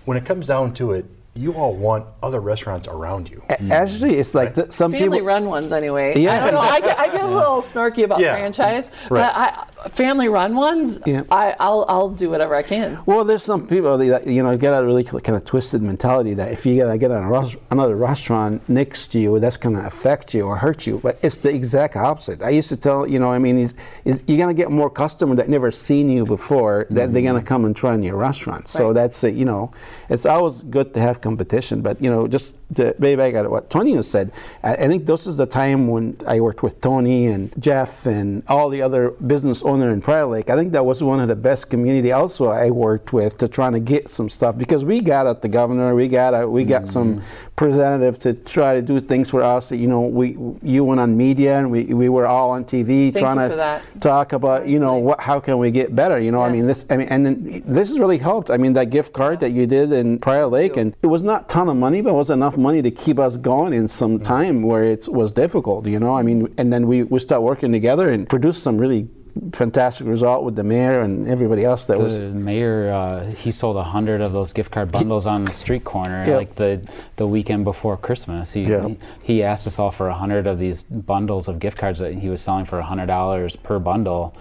when 0.05 0.17
it 0.17 0.25
comes 0.25 0.47
down 0.47 0.73
to 0.75 0.93
it, 0.93 1.05
you 1.35 1.53
all 1.53 1.75
want 1.75 2.07
other 2.23 2.39
restaurants 2.39 2.87
around 2.87 3.29
you. 3.29 3.43
A- 3.51 3.57
mm. 3.57 3.69
Actually, 3.69 4.15
it's 4.15 4.33
like 4.33 4.55
th- 4.55 4.71
some 4.71 4.91
family 4.91 5.17
people. 5.17 5.27
run 5.27 5.45
ones 5.45 5.71
anyway. 5.71 6.15
I 6.15 6.19
Yeah. 6.19 6.45
don't 6.45 6.55
know. 6.55 6.59
I 6.61 6.79
get, 6.79 6.97
I 6.99 7.05
get 7.11 7.25
a 7.25 7.27
little 7.27 7.61
snarky 7.61 8.03
about 8.03 8.19
Yeah. 8.19 8.33
franchise, 8.33 8.89
Right. 9.11 9.21
but 9.21 9.35
I, 9.35 9.63
family 9.89 10.29
run 10.29 10.56
ones, 10.56 11.00
Yeah. 11.06 11.24
I, 11.32 11.56
I'll 11.60 11.86
I'll 11.88 12.10
do 12.10 12.29
whatever 12.29 12.56
I 12.56 12.63
can. 12.63 13.00
Well, 13.06 13.24
there's 13.24 13.44
some 13.44 13.67
people 13.67 13.98
that 13.98 14.27
you 14.27 14.44
know 14.44 14.58
get 14.58 14.72
a 14.74 14.84
really 14.84 15.03
kind 15.03 15.36
of 15.36 15.46
twisted 15.46 15.82
mentality 15.82 16.34
that 16.36 16.51
if 16.51 16.65
you 16.65 16.77
gotta 16.82 16.98
get 16.98 17.12
a 17.12 17.22
res- 17.22 17.56
another 17.72 17.96
restaurant 17.96 18.67
next 18.70 19.08
to 19.13 19.20
you, 19.20 19.39
that's 19.39 19.58
gonna 19.58 19.86
affect 19.86 20.34
you 20.34 20.44
or 20.44 20.56
hurt 20.58 20.88
you. 20.88 21.00
But 21.03 21.20
it's 21.22 21.38
the 21.38 21.50
exact 21.50 21.96
opposite. 21.96 22.41
I 22.41 22.50
used 22.50 22.70
to 22.70 22.77
tell 22.77 23.08
you 23.08 23.20
know, 23.20 23.32
I 23.32 23.39
mean, 23.39 23.58
is 23.58 23.75
is 24.06 24.24
you're 24.27 24.38
gonna 24.38 24.53
get 24.53 24.72
more 24.72 24.89
customers 24.89 25.38
that 25.38 25.50
never 25.50 25.72
seen 25.72 26.10
you 26.10 26.25
before 26.25 26.88
that 26.89 27.13
they're 27.13 27.22
gonna 27.22 27.39
mm-hmm. 27.39 27.48
come 27.48 27.65
and 27.65 27.75
try 27.75 27.94
in 27.94 28.03
your 28.03 28.17
restaurant. 28.17 28.67
So 28.67 28.88
Right. 28.88 28.94
that's 28.94 29.24
it. 29.24 29.36
You 29.36 29.46
know, 29.46 29.72
it's 30.10 30.25
always 30.25 30.63
good 30.63 30.94
to 30.94 31.00
have 31.01 31.22
competition, 31.22 31.82
but 31.82 32.01
you 32.01 32.10
know, 32.10 32.27
just 32.27 32.56
to 32.75 32.94
way 33.00 33.15
back 33.15 33.34
at 33.34 33.50
what 33.50 33.70
Tony 33.70 33.94
has 33.96 34.10
said, 34.10 34.32
I, 34.63 34.74
I 34.74 34.88
think 34.88 35.06
this 35.06 35.27
is 35.27 35.38
the 35.38 35.46
time 35.46 35.88
when 35.88 36.17
I 36.27 36.39
worked 36.39 36.63
with 36.63 36.82
Tony 36.82 37.27
and 37.27 37.53
Jeff 37.62 38.06
and 38.06 38.44
all 38.48 38.70
the 38.70 38.82
other 38.82 39.12
business 39.12 39.63
owner 39.77 39.93
in 39.93 40.01
Prior 40.01 40.25
Lake. 40.25 40.50
I 40.50 40.55
think 40.55 40.72
that 40.72 40.86
was 40.86 41.03
one 41.03 41.19
of 41.19 41.27
the 41.27 41.36
best 41.36 41.69
community 41.69 42.12
also 42.12 42.50
I 42.50 42.69
worked 42.69 43.13
with 43.13 43.38
to 43.38 43.48
trying 43.48 43.74
to 43.74 43.79
get 43.79 44.10
some 44.10 44.29
stuff 44.29 44.57
because 44.57 44.84
we 44.84 45.01
got 45.01 45.27
at 45.27 45.41
the 45.41 45.48
governor, 45.48 45.96
we 45.96 46.07
got 46.07 46.50
we 46.50 46.63
got 46.63 46.88
some 46.88 47.22
representative 47.57 48.19
to 48.19 48.34
try 48.34 48.75
to 48.75 48.81
do 48.81 49.00
things 49.00 49.29
for 49.29 49.43
us. 49.43 49.72
You 49.72 49.88
know, 49.88 50.01
we 50.01 50.38
you 50.62 50.84
went 50.84 51.00
on 51.00 51.15
media 51.15 51.60
and 51.60 51.72
we, 51.72 51.86
we 51.86 52.10
were 52.10 52.27
all 52.27 52.50
on 52.51 52.65
TV 52.65 53.13
Thank 53.13 53.17
trying 53.17 53.50
to 53.50 53.81
talk 54.00 54.34
about 54.34 54.67
you 54.67 54.79
know 54.79 54.96
what 54.96 55.22
how 55.22 55.39
can 55.39 55.57
we 55.57 55.72
get 55.72 55.96
better. 55.96 56.19
You 56.19 56.31
know, 56.31 56.41
I 56.41 56.51
mean 56.51 56.65
this 56.65 56.86
I 56.89 56.98
mean 56.98 57.07
and 57.10 57.25
then 57.25 57.63
this 57.65 57.89
has 57.89 58.00
really 58.00 58.17
helped. 58.17 58.50
I 58.50 58.57
mean 58.57 58.74
that 58.74 58.89
gift 58.89 59.13
card 59.13 59.39
that 59.39 59.51
you 59.51 59.67
did 59.67 59.91
in 59.91 60.19
Prior 60.19 60.46
Lake 60.48 60.77
and 60.77 60.96
it 61.01 61.07
was 61.07 61.24
not 61.24 61.43
a 61.43 61.48
ton 61.48 61.69
of 61.69 61.77
money, 61.77 62.01
but 62.01 62.10
it 62.10 62.17
was 62.17 62.29
enough 62.29 62.57
money 62.57 62.81
to 62.81 62.91
keep 62.91 63.19
us 63.19 63.38
going 63.38 63.74
in 63.74 63.88
some 63.88 64.19
time 64.19 64.63
where 64.63 64.84
it 64.84 65.07
was 65.07 65.31
difficult, 65.31 65.86
you 65.86 66.00
know. 66.00 66.15
I 66.15 66.24
mean, 66.24 66.53
and 66.57 66.72
then 66.72 66.88
we, 66.88 67.03
we 67.03 67.19
started 67.19 67.41
working 67.41 67.72
together 67.72 68.10
and 68.10 68.27
produced 68.27 68.63
some 68.63 68.77
really 68.77 69.07
fantastic 69.53 70.08
result 70.08 70.44
with 70.44 70.56
the 70.56 70.63
mayor 70.63 71.01
and 71.01 71.27
everybody 71.27 71.63
else 71.65 71.86
that 71.86 71.98
was. 71.98 72.17
The 72.17 72.29
mayor, 72.29 72.91
uh, 72.91 73.25
he 73.32 73.51
sold 73.51 73.75
a 73.77 73.84
hundred 73.84 74.22
of 74.22 74.34
those 74.34 74.53
gift 74.53 74.72
card 74.72 74.91
bundles 74.91 75.27
on 75.27 75.46
the 75.46 75.51
street 75.51 75.84
corner, 75.84 76.24
Yeah. 76.25 76.36
like 76.36 76.56
the 76.56 76.82
the 77.15 77.27
weekend 77.27 77.63
before 77.63 77.98
Christmas. 77.98 78.53
He, 78.53 78.63
Yeah. 78.63 78.88
he 78.88 78.98
he 79.24 79.44
asked 79.44 79.67
us 79.67 79.79
all 79.79 79.91
for 79.91 80.10
a 80.10 80.13
hundred 80.13 80.48
of 80.48 80.58
these 80.58 80.84
bundles 80.84 81.48
of 81.48 81.60
gift 81.60 81.77
cards 81.77 82.00
that 82.00 82.13
he 82.13 82.29
was 82.29 82.41
selling 82.41 82.65
for 82.65 82.79
a 82.79 82.86
hundred 82.86 83.08
dollars 83.08 83.56
per 83.56 83.79
bundle, 83.79 84.34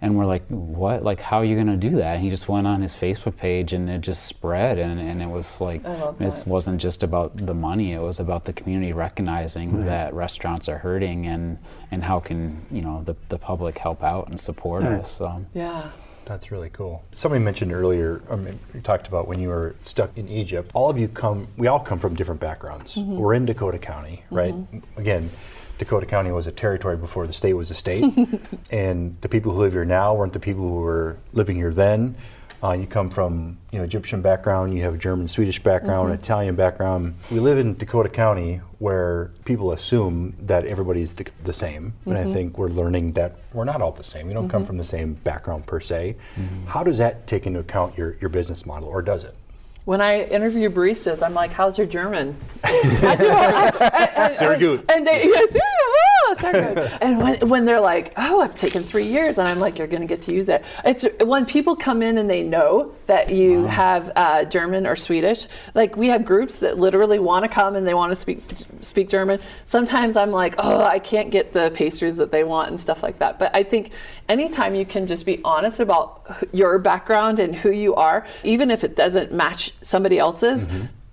and 0.00 0.16
we're 0.16 0.26
like, 0.26 0.44
what? 0.48 1.02
Like, 1.02 1.20
how 1.20 1.38
are 1.38 1.44
you 1.44 1.56
gonna 1.56 1.76
do 1.76 1.90
that? 1.90 2.14
And 2.16 2.22
he 2.22 2.30
just 2.30 2.48
went 2.48 2.66
on 2.66 2.82
his 2.82 2.96
Facebook 2.96 3.36
page, 3.36 3.72
and 3.72 3.88
it 3.88 4.00
just 4.00 4.24
spread, 4.26 4.78
and, 4.78 5.00
and 5.00 5.22
it 5.22 5.28
was 5.28 5.60
like, 5.60 5.84
I 5.84 5.94
love 5.96 6.20
it 6.20 6.44
wasn't 6.46 6.80
just 6.80 7.02
about 7.02 7.36
the 7.36 7.54
money; 7.54 7.92
it 7.92 8.00
was 8.00 8.18
about 8.20 8.44
the 8.44 8.52
community 8.52 8.92
recognizing 8.92 9.84
that 9.84 10.12
restaurants 10.14 10.68
are 10.68 10.78
hurting, 10.78 11.26
and 11.26 11.58
and 11.90 12.02
how 12.02 12.20
can 12.20 12.60
you 12.70 12.82
know 12.82 13.02
the 13.04 13.14
the 13.28 13.38
public 13.38 13.78
help 13.78 14.02
out 14.02 14.28
and 14.30 14.38
support 14.42 14.82
us. 14.82 15.16
So. 15.16 15.44
Yeah. 15.54 15.90
That's 16.24 16.50
really 16.50 16.70
cool. 16.70 17.04
Somebody 17.12 17.42
mentioned 17.42 17.72
earlier, 17.72 18.22
I 18.30 18.36
mean, 18.36 18.58
you 18.74 18.80
talked 18.80 19.08
about 19.08 19.26
when 19.26 19.40
you 19.40 19.48
were 19.48 19.74
stuck 19.84 20.16
in 20.16 20.28
Egypt. 20.28 20.70
All 20.74 20.88
of 20.88 20.98
you 20.98 21.08
come, 21.08 21.48
we 21.56 21.66
all 21.66 21.80
come 21.80 21.98
from 21.98 22.14
different 22.14 22.40
backgrounds. 22.40 22.94
Mm-hmm. 22.94 23.16
We're 23.16 23.34
in 23.34 23.44
Dakota 23.44 23.78
County, 23.78 24.22
right? 24.30 24.54
Mm-hmm. 24.54 25.00
Again, 25.00 25.30
Dakota 25.78 26.06
County 26.06 26.30
was 26.30 26.46
a 26.46 26.52
territory 26.52 26.96
before 26.96 27.26
the 27.26 27.32
state 27.32 27.54
was 27.54 27.70
a 27.70 27.74
state. 27.74 28.04
and 28.70 29.16
the 29.20 29.28
people 29.28 29.52
who 29.52 29.58
live 29.58 29.72
here 29.72 29.84
now 29.84 30.14
weren't 30.14 30.32
the 30.32 30.40
people 30.40 30.62
who 30.62 30.80
were 30.80 31.16
living 31.32 31.56
here 31.56 31.72
then. 31.72 32.14
Uh, 32.62 32.72
you 32.72 32.86
come 32.86 33.10
from, 33.10 33.58
you 33.72 33.78
know, 33.78 33.84
Egyptian 33.84 34.22
background, 34.22 34.72
you 34.72 34.82
have 34.82 34.94
a 34.94 34.98
German, 34.98 35.26
Swedish 35.26 35.60
background, 35.60 36.12
mm-hmm. 36.12 36.22
Italian 36.22 36.54
background. 36.54 37.14
We 37.30 37.40
live 37.40 37.58
in 37.58 37.74
Dakota 37.74 38.08
County 38.08 38.60
where 38.78 39.32
people 39.44 39.72
assume 39.72 40.36
that 40.42 40.64
everybody's 40.66 41.12
the, 41.12 41.26
the 41.42 41.52
same. 41.52 41.92
And 42.06 42.16
I 42.16 42.22
mm-hmm. 42.22 42.32
think 42.32 42.58
we're 42.58 42.68
learning 42.68 43.12
that 43.12 43.36
we're 43.52 43.64
not 43.64 43.82
all 43.82 43.90
the 43.90 44.04
same. 44.04 44.28
We 44.28 44.34
don't 44.34 44.48
come 44.48 44.62
mm-hmm. 44.62 44.68
from 44.68 44.78
the 44.78 44.84
same 44.84 45.14
background 45.14 45.66
per 45.66 45.80
se. 45.80 46.16
How 46.66 46.84
does 46.84 46.98
that 46.98 47.26
take 47.26 47.46
into 47.46 47.58
account 47.58 47.98
your, 47.98 48.16
your 48.20 48.30
business 48.30 48.64
model, 48.64 48.88
or 48.88 49.02
does 49.02 49.24
it? 49.24 49.34
When 49.84 50.00
I 50.00 50.22
interview 50.24 50.70
baristas, 50.70 51.24
I'm 51.26 51.34
like, 51.34 51.52
"How's 51.52 51.76
your 51.76 51.88
German?" 51.88 52.36
I 52.64 53.16
do, 53.18 53.28
I- 53.28 54.30
and- 54.40 54.60
gut. 54.60 54.84
And 54.88 55.04
they, 55.04 55.24
yes, 55.24 55.52
yeah, 55.52 55.60
oh, 56.32 56.52
sehr. 56.52 56.98
And 57.02 57.18
when, 57.18 57.48
when 57.48 57.64
they're 57.64 57.80
like, 57.80 58.12
"Oh, 58.16 58.40
I've 58.40 58.54
taken 58.54 58.82
three 58.82 59.06
years," 59.06 59.38
and 59.38 59.48
I'm 59.48 59.58
like, 59.58 59.78
"You're 59.78 59.86
going 59.86 60.02
to 60.02 60.08
get 60.08 60.22
to 60.22 60.34
use 60.34 60.48
it." 60.48 60.64
It's 60.84 61.04
when 61.24 61.46
people 61.46 61.76
come 61.76 62.02
in 62.02 62.18
and 62.18 62.28
they 62.28 62.42
know 62.42 62.92
that 63.06 63.30
you 63.30 63.64
have 63.64 64.10
uh, 64.16 64.44
German 64.44 64.86
or 64.86 64.96
Swedish. 64.96 65.46
Like 65.74 65.96
we 65.96 66.08
have 66.08 66.24
groups 66.24 66.58
that 66.58 66.78
literally 66.78 67.18
want 67.18 67.44
to 67.44 67.48
come 67.48 67.76
and 67.76 67.86
they 67.86 67.94
want 67.94 68.10
to 68.10 68.16
speak 68.16 68.40
speak 68.80 69.08
German. 69.08 69.40
Sometimes 69.64 70.16
I'm 70.16 70.30
like, 70.30 70.54
"Oh, 70.58 70.82
I 70.82 70.98
can't 70.98 71.30
get 71.30 71.52
the 71.52 71.70
pastries 71.74 72.16
that 72.16 72.32
they 72.32 72.44
want 72.44 72.70
and 72.70 72.78
stuff 72.78 73.02
like 73.02 73.18
that." 73.18 73.38
But 73.38 73.54
I 73.54 73.62
think 73.62 73.92
anytime 74.28 74.74
you 74.74 74.86
can 74.86 75.06
just 75.06 75.26
be 75.26 75.40
honest 75.44 75.80
about 75.80 76.46
your 76.52 76.78
background 76.78 77.38
and 77.38 77.54
who 77.54 77.70
you 77.70 77.94
are, 77.94 78.26
even 78.44 78.70
if 78.70 78.84
it 78.84 78.96
doesn't 78.96 79.32
match 79.32 79.72
somebody 79.82 80.18
else's, 80.18 80.68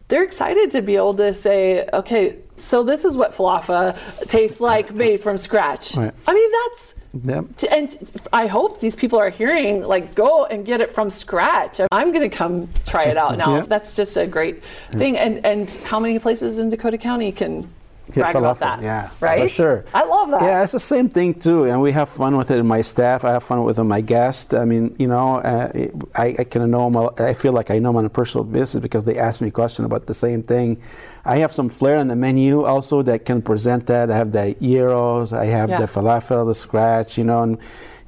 they're 0.09 0.23
excited 0.23 0.69
to 0.71 0.81
be 0.81 0.95
able 0.97 1.13
to 1.15 1.33
say, 1.33 1.87
okay, 1.93 2.35
so 2.57 2.83
this 2.83 3.05
is 3.05 3.15
what 3.15 3.31
falafel 3.31 3.97
tastes 4.27 4.59
like 4.59 4.93
made 4.93 5.21
from 5.21 5.37
scratch. 5.37 5.95
Right. 5.95 6.13
I 6.27 6.33
mean, 6.33 6.51
that's. 6.51 6.95
Yep. 7.23 7.45
t- 7.57 7.67
And 7.69 8.11
I 8.33 8.45
hope 8.45 8.81
these 8.81 8.95
people 8.95 9.17
are 9.17 9.29
hearing, 9.31 9.81
like, 9.81 10.13
go 10.13 10.45
and 10.45 10.63
get 10.63 10.79
it 10.79 10.93
from 10.93 11.09
scratch. 11.09 11.79
I'm 11.91 12.11
going 12.11 12.29
to 12.29 12.35
come 12.35 12.69
try 12.85 13.05
it 13.05 13.17
out 13.17 13.35
now. 13.37 13.55
Yeah. 13.57 13.61
That's 13.63 13.95
just 13.95 14.15
a 14.17 14.27
great 14.27 14.63
thing. 14.91 15.17
And 15.17 15.43
and 15.45 15.67
how 15.87 15.99
many 15.99 16.19
places 16.19 16.59
in 16.59 16.69
Dakota 16.69 16.99
County 16.99 17.31
can 17.31 17.67
Get 18.11 18.21
brag 18.23 18.35
about 18.35 18.57
falafel, 18.57 18.59
that? 18.59 18.81
Yeah, 18.81 19.09
right. 19.19 19.41
for 19.43 19.47
sure. 19.47 19.85
I 19.93 20.03
love 20.03 20.31
that. 20.31 20.41
Yeah, 20.41 20.63
it's 20.63 20.71
the 20.71 20.79
same 20.79 21.09
thing 21.09 21.33
too, 21.35 21.65
and 21.65 21.81
we 21.81 21.91
have 21.91 22.09
fun 22.09 22.35
with 22.37 22.49
it. 22.51 22.57
in 22.57 22.65
My 22.67 22.81
staff, 22.81 23.23
I 23.23 23.31
have 23.31 23.43
fun 23.43 23.63
with 23.63 23.77
it, 23.77 23.83
my 23.83 24.01
guests. 24.01 24.53
I 24.53 24.65
mean, 24.65 24.95
you 24.97 25.07
know, 25.07 25.35
uh, 25.37 25.71
I, 26.15 26.35
I 26.39 26.43
kind 26.43 26.63
of 26.63 26.69
know 26.69 26.89
them. 26.89 26.95
a- 26.95 27.29
I 27.29 27.33
feel 27.33 27.53
like 27.53 27.69
I 27.71 27.77
know 27.79 27.89
them 27.89 27.97
on 27.97 28.05
a 28.05 28.09
personal 28.09 28.43
basis 28.45 28.79
because 28.79 29.05
they 29.05 29.17
ask 29.17 29.41
me 29.41 29.51
questions 29.51 29.85
about 29.85 30.07
the 30.07 30.13
same 30.13 30.41
thing. 30.43 30.81
I 31.25 31.37
have 31.37 31.51
some 31.51 31.69
flair 31.69 31.97
on 31.97 32.07
the 32.07 32.15
menu 32.15 32.63
also 32.63 33.01
that 33.03 33.25
can 33.25 33.41
present 33.41 33.85
that. 33.87 34.09
I 34.09 34.15
have 34.17 34.31
the 34.31 34.55
gyros, 34.59 35.31
I 35.33 35.45
have 35.45 35.69
Yeah. 35.69 35.79
the 35.81 35.85
falafel, 35.85 36.47
the 36.47 36.55
scratch, 36.55 37.17
you 37.17 37.23
know, 37.25 37.43
and, 37.43 37.57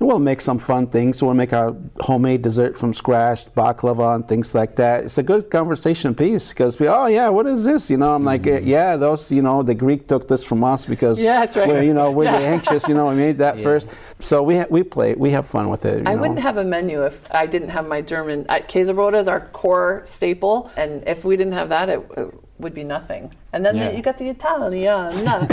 and 0.01 0.07
we'll 0.09 0.17
make 0.19 0.41
some 0.41 0.57
fun 0.57 0.87
things. 0.87 1.21
We'll 1.21 1.35
make 1.35 1.53
our 1.53 1.75
homemade 1.99 2.41
dessert 2.41 2.75
from 2.75 2.91
scratch, 2.91 3.45
baklava 3.53 4.15
and 4.15 4.27
things 4.27 4.55
like 4.55 4.75
that. 4.77 5.03
It's 5.03 5.19
a 5.19 5.23
good 5.23 5.51
conversation 5.51 6.15
piece 6.15 6.49
because 6.49 6.79
we, 6.79 6.87
oh 6.87 7.05
yeah, 7.05 7.29
what 7.29 7.45
is 7.45 7.63
this? 7.65 7.89
You 7.91 7.97
know, 7.97 8.15
I'm 8.15 8.25
like, 8.25 8.41
Mm-hmm. 8.41 8.67
yeah, 8.67 8.97
those, 8.97 9.31
you 9.31 9.43
know, 9.43 9.61
the 9.61 9.75
Greek 9.75 10.07
took 10.07 10.27
this 10.27 10.43
from 10.43 10.63
us 10.63 10.85
because 10.87 11.21
Yeah, 11.21 11.39
that's 11.41 11.55
right. 11.55 11.67
we're, 11.67 11.83
you 11.83 11.93
know, 11.93 12.09
we're 12.09 12.23
Yeah. 12.31 12.39
the 12.39 12.45
anxious, 12.47 12.89
you 12.89 12.95
know, 12.95 13.09
we 13.09 13.15
made 13.15 13.37
that 13.37 13.57
Yeah. 13.57 13.63
first. 13.63 13.89
So 14.19 14.41
we 14.41 14.57
ha- 14.57 14.65
we 14.71 14.81
play, 14.81 15.13
we 15.13 15.29
have 15.29 15.45
fun 15.47 15.69
with 15.69 15.85
it. 15.85 15.99
you 15.99 16.03
I 16.07 16.15
know. 16.15 16.21
wouldn't 16.21 16.39
have 16.39 16.57
a 16.57 16.63
menu 16.63 17.05
if 17.05 17.21
I 17.31 17.45
didn't 17.45 17.69
have 17.69 17.87
my 17.87 18.01
German. 18.01 18.47
I, 18.49 18.61
Käsebrot 18.61 19.13
is 19.13 19.27
our 19.27 19.41
core 19.53 20.01
staple, 20.03 20.71
and 20.77 21.03
if 21.07 21.23
we 21.23 21.37
didn't 21.37 21.53
have 21.53 21.69
that, 21.69 21.89
it, 21.89 22.01
it 22.17 22.33
would 22.57 22.73
be 22.73 22.83
nothing. 22.83 23.31
And 23.53 23.63
then 23.65 23.75
Yeah. 23.75 23.91
the, 23.91 23.97
you 23.97 24.01
got 24.03 24.17
the 24.17 24.29
Italian. 24.29 25.25
no. 25.25 25.39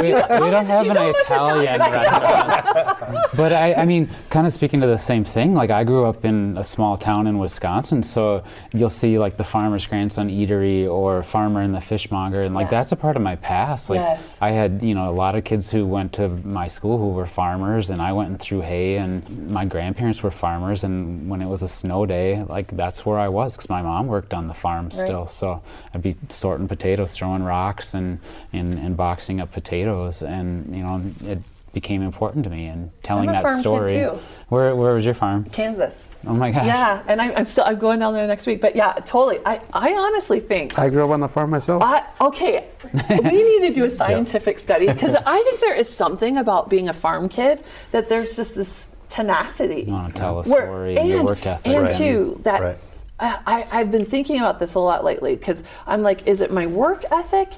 we, 0.00 0.12
we 0.44 0.50
don't 0.50 0.66
have 0.66 0.86
an 0.86 0.96
Italian 0.96 1.14
Italian. 1.18 1.80
restaurant. 1.80 2.96
but 3.40 3.54
I, 3.54 3.72
I 3.72 3.84
mean, 3.86 4.10
kind 4.28 4.46
of 4.46 4.52
speaking 4.52 4.82
to 4.82 4.86
the 4.86 4.98
same 4.98 5.24
thing, 5.24 5.54
like 5.54 5.70
I 5.70 5.82
grew 5.82 6.04
up 6.04 6.26
in 6.26 6.58
a 6.58 6.62
small 6.64 6.98
town 6.98 7.26
in 7.26 7.38
Wisconsin, 7.38 8.02
so 8.02 8.44
you'll 8.74 8.90
see 8.90 9.18
like 9.18 9.38
the 9.38 9.44
Farmer's 9.44 9.86
Grandson 9.86 10.28
Eatery 10.28 10.86
or 10.86 11.22
Farmer 11.22 11.62
and 11.62 11.74
the 11.74 11.80
Fishmonger, 11.80 12.40
and 12.40 12.54
like 12.54 12.66
Yeah. 12.66 12.70
that's 12.72 12.92
a 12.92 12.96
part 12.96 13.16
of 13.16 13.22
my 13.22 13.36
past. 13.36 13.88
Like 13.88 14.00
Yes. 14.00 14.36
I 14.42 14.50
had, 14.50 14.82
you 14.82 14.94
know, 14.94 15.08
a 15.08 15.16
lot 15.24 15.36
of 15.36 15.44
kids 15.44 15.70
who 15.70 15.86
went 15.86 16.12
to 16.14 16.28
my 16.28 16.68
school 16.68 16.98
who 16.98 17.08
were 17.08 17.26
farmers, 17.26 17.88
and 17.88 18.02
I 18.02 18.12
went 18.12 18.28
and 18.28 18.38
threw 18.38 18.60
hay, 18.60 18.98
and 18.98 19.50
my 19.50 19.64
grandparents 19.64 20.22
were 20.22 20.30
farmers, 20.30 20.84
and 20.84 21.30
when 21.30 21.40
it 21.40 21.46
was 21.48 21.62
a 21.62 21.68
snow 21.68 22.04
day, 22.04 22.42
like 22.42 22.76
that's 22.76 23.06
where 23.06 23.18
I 23.18 23.28
was 23.28 23.54
because 23.54 23.70
my 23.70 23.80
mom 23.80 24.06
worked 24.06 24.34
on 24.34 24.48
the 24.48 24.54
farm 24.54 24.90
still. 24.90 25.26
So 25.26 25.62
I'd 25.94 26.02
be 26.02 26.14
sorting 26.28 26.68
potatoes, 26.68 27.14
throwing 27.16 27.42
rocks, 27.42 27.94
and, 27.94 28.18
and 28.52 28.74
and 28.78 28.96
boxing 28.98 29.40
up 29.40 29.50
potatoes, 29.50 30.22
and 30.22 30.76
you 30.76 30.82
know 30.82 31.00
it 31.24 31.38
became 31.72 32.02
important 32.02 32.42
to 32.44 32.50
me 32.50 32.66
and 32.66 32.90
telling 33.02 33.28
I'm 33.28 33.34
a 33.36 33.38
that 33.38 33.42
farm 33.42 33.54
kid, 33.56 33.60
story. 33.60 33.92
too. 33.92 34.18
Where 34.48 34.74
where 34.74 34.94
was 34.94 35.04
your 35.04 35.14
farm? 35.14 35.44
Kansas. 35.44 36.08
Oh 36.26 36.32
my 36.34 36.50
gosh. 36.50 36.66
Yeah, 36.66 37.02
and 37.06 37.22
I, 37.22 37.32
I'm 37.34 37.44
still 37.44 37.64
I'm 37.66 37.78
going 37.78 38.00
down 38.00 38.12
there 38.12 38.26
next 38.26 38.46
week. 38.46 38.60
But 38.60 38.74
yeah, 38.74 38.92
totally. 38.94 39.38
I, 39.46 39.60
I 39.72 39.92
honestly 39.94 40.40
think 40.40 40.78
I 40.78 40.88
grew 40.88 41.04
up 41.04 41.10
on 41.10 41.20
the 41.20 41.28
farm 41.28 41.50
myself. 41.50 41.82
I, 41.82 42.04
okay, 42.20 42.66
we 43.08 43.20
need 43.60 43.68
to 43.68 43.72
do 43.72 43.84
a 43.84 43.90
scientific 43.90 44.58
study 44.58 44.86
because 44.86 45.14
I 45.14 45.42
think 45.42 45.60
there 45.60 45.74
is 45.74 45.88
something 45.88 46.38
about 46.38 46.68
being 46.68 46.88
a 46.88 46.92
farm 46.94 47.28
kid 47.28 47.62
that 47.92 48.08
there's 48.08 48.34
just 48.36 48.54
this 48.56 48.90
tenacity. 49.08 49.84
You 49.86 49.92
want 49.92 50.14
to 50.14 50.20
tell 50.20 50.40
a 50.40 50.42
Where- 50.42 50.66
story 50.66 50.96
and, 50.96 51.08
your 51.08 51.24
work 51.24 51.46
ethic. 51.46 51.66
And 51.66 51.86
and- 51.86 51.94
two, 51.96 52.40
that 52.42 52.60
Right. 52.62 52.78
I, 53.22 53.38
I, 53.70 53.80
I've 53.80 53.90
been 53.90 54.06
thinking 54.06 54.38
about 54.38 54.58
this 54.58 54.74
a 54.74 54.80
lot 54.80 55.04
lately 55.04 55.36
because 55.36 55.62
I'm 55.86 56.02
like, 56.02 56.26
is 56.26 56.40
it 56.40 56.50
my 56.50 56.66
work 56.66 57.04
ethic 57.12 57.50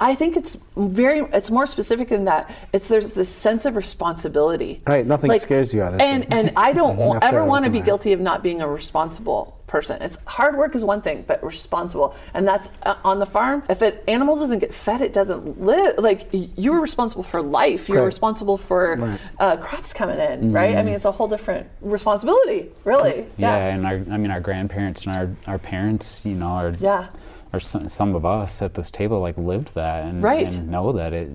I 0.00 0.14
think 0.14 0.36
it's 0.36 0.56
very 0.76 1.20
it's 1.32 1.50
more 1.50 1.66
specific 1.66 2.08
than 2.08 2.24
that. 2.24 2.50
It's 2.72 2.88
there's 2.88 3.12
this 3.12 3.28
sense 3.28 3.64
of 3.64 3.74
responsibility. 3.76 4.80
Right, 4.86 5.04
nothing 5.06 5.36
scares 5.38 5.74
you 5.74 5.82
out 5.82 5.94
of 5.94 6.00
it. 6.00 6.02
And 6.04 6.32
and 6.32 6.52
I 6.56 6.72
don't 6.72 7.22
ever 7.22 7.44
want 7.44 7.64
to 7.64 7.70
be 7.70 7.80
guilty 7.80 8.12
of 8.12 8.20
not 8.20 8.42
being 8.42 8.60
a 8.60 8.68
responsible 8.68 9.54
person. 9.66 10.00
It's 10.00 10.16
hard 10.24 10.56
work 10.56 10.74
is 10.74 10.82
one 10.84 11.02
thing, 11.02 11.24
but 11.26 11.44
responsible, 11.44 12.14
and 12.32 12.46
that's 12.46 12.68
uh, 12.84 12.94
on 13.04 13.18
the 13.18 13.26
farm. 13.26 13.62
If 13.68 13.82
an 13.82 13.94
animal 14.06 14.36
doesn't 14.36 14.60
get 14.60 14.72
fed, 14.72 15.00
it 15.00 15.12
doesn't 15.12 15.60
live. 15.60 15.98
Like 15.98 16.28
you're 16.32 16.80
responsible 16.80 17.24
for 17.24 17.42
life. 17.42 17.88
You're 17.88 17.96
Correct. 17.98 18.06
responsible 18.06 18.56
for 18.56 18.96
Right. 18.96 19.20
uh, 19.40 19.56
crops 19.56 19.92
coming 19.92 20.18
in, 20.18 20.52
right? 20.52 20.76
I 20.76 20.82
mean, 20.84 20.94
it's 20.94 21.04
a 21.06 21.12
whole 21.12 21.28
different 21.28 21.66
responsibility, 21.80 22.70
really. 22.84 23.26
Yeah, 23.36 23.56
and 23.56 23.84
our, 23.84 23.94
I 24.14 24.16
mean, 24.16 24.30
our 24.30 24.40
grandparents 24.40 25.06
and 25.06 25.14
our, 25.16 25.28
our 25.46 25.58
parents, 25.58 26.24
you 26.24 26.34
know, 26.34 26.46
are, 26.46 26.70
Yeah. 26.80 27.08
Or 27.52 27.60
some, 27.60 27.88
some 27.88 28.14
of 28.14 28.26
us 28.26 28.60
at 28.60 28.74
this 28.74 28.90
table 28.90 29.20
like 29.20 29.38
lived 29.38 29.74
that 29.74 30.10
and, 30.10 30.22
Right. 30.22 30.54
and 30.54 30.68
know 30.68 30.92
that 30.92 31.14
it 31.14 31.30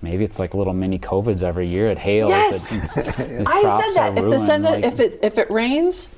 maybe 0.00 0.24
it's 0.24 0.38
like 0.38 0.54
little 0.54 0.72
mini 0.72 0.98
covids 0.98 1.42
every 1.42 1.68
year. 1.68 1.86
It 1.86 1.98
hails. 1.98 2.30
Yes! 2.30 2.72
It, 2.72 2.98
it's- 2.98 3.16
the 3.16 3.44
I 3.46 3.60
crops 3.62 3.94
said 3.94 3.94
that 3.94 4.18
are 4.18 4.26
if 4.26 4.30
the 4.30 4.38
ruined, 4.38 4.64
like- 4.64 4.84
if 4.84 5.00
it 5.00 5.20
if 5.22 5.38
it 5.38 5.50
rains, 5.50 6.10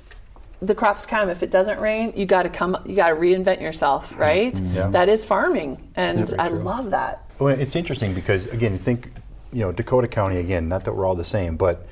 the 0.62 0.74
crops 0.74 1.06
come. 1.06 1.28
If 1.28 1.42
it 1.42 1.50
doesn't 1.50 1.78
rain, 1.78 2.12
you 2.16 2.26
got 2.26 2.44
to 2.44 2.48
come. 2.48 2.76
You 2.86 2.96
got 2.96 3.10
to 3.10 3.16
reinvent 3.16 3.60
yourself, 3.60 4.12
mm-hmm. 4.12 4.20
right? 4.20 4.54
Mm-hmm. 4.54 4.74
Yeah. 4.74 4.88
That 4.88 5.08
is 5.08 5.24
farming, 5.24 5.92
and 5.96 6.34
I 6.38 6.48
true. 6.48 6.60
love 6.60 6.90
that. 6.90 7.30
Well, 7.38 7.58
it's 7.58 7.76
interesting 7.76 8.14
because 8.14 8.46
again, 8.46 8.78
think, 8.78 9.12
you 9.52 9.60
know, 9.60 9.72
Dakota 9.72 10.06
County 10.06 10.38
again. 10.38 10.68
Not 10.68 10.84
that 10.84 10.94
we're 10.94 11.04
all 11.04 11.16
the 11.16 11.24
same, 11.24 11.56
but 11.56 11.86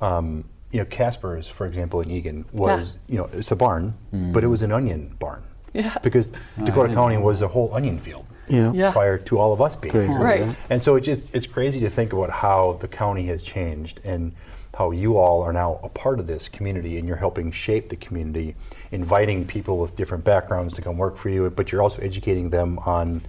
um, 0.00 0.44
you 0.70 0.80
know, 0.80 0.84
Casper's, 0.86 1.48
for 1.48 1.66
example, 1.66 2.00
in 2.00 2.10
Eagan 2.10 2.44
was, 2.52 2.96
you 3.08 3.16
know, 3.16 3.30
it's 3.32 3.50
a 3.52 3.56
barn, 3.56 3.94
but 4.12 4.18
it 4.18 4.22
mm-hmm. 4.22 4.50
was 4.50 4.62
an 4.62 4.72
onion 4.72 5.16
barn. 5.18 5.42
Yeah. 5.72 5.96
Because 6.02 6.30
Dakota 6.56 6.88
didn't 6.88 6.94
County 6.94 7.16
was 7.18 7.42
a 7.42 7.48
whole 7.48 7.72
onion 7.74 7.98
field 7.98 8.24
Yeah. 8.48 8.72
Yeah. 8.72 8.92
prior 8.92 9.18
to 9.18 9.38
all 9.38 9.52
of 9.52 9.60
us 9.60 9.76
being. 9.76 9.92
Crazy. 9.92 10.12
here. 10.12 10.22
Right. 10.22 10.40
yeah. 10.40 10.52
And 10.70 10.82
so 10.82 10.96
it's 10.96 11.08
it's 11.08 11.46
crazy 11.46 11.80
to 11.80 11.90
think 11.90 12.12
about 12.12 12.30
how 12.30 12.78
the 12.80 12.88
county 12.88 13.26
has 13.26 13.42
changed 13.42 14.00
and 14.04 14.32
how 14.78 14.92
you 14.92 15.18
all 15.18 15.42
are 15.42 15.52
now 15.52 15.80
a 15.82 15.88
part 15.88 16.20
of 16.20 16.28
this 16.28 16.48
community 16.48 16.98
and 16.98 17.08
you're 17.08 17.16
helping 17.16 17.50
shape 17.50 17.88
the 17.88 17.96
community, 17.96 18.54
inviting 18.92 19.44
people 19.44 19.76
with 19.76 19.96
different 19.96 20.22
backgrounds 20.22 20.72
to 20.72 20.80
come 20.80 20.96
work 20.96 21.16
for 21.16 21.30
you, 21.30 21.50
but 21.50 21.72
you're 21.72 21.82
also 21.82 22.00
educating 22.00 22.48
them 22.48 22.78
on 22.86 23.20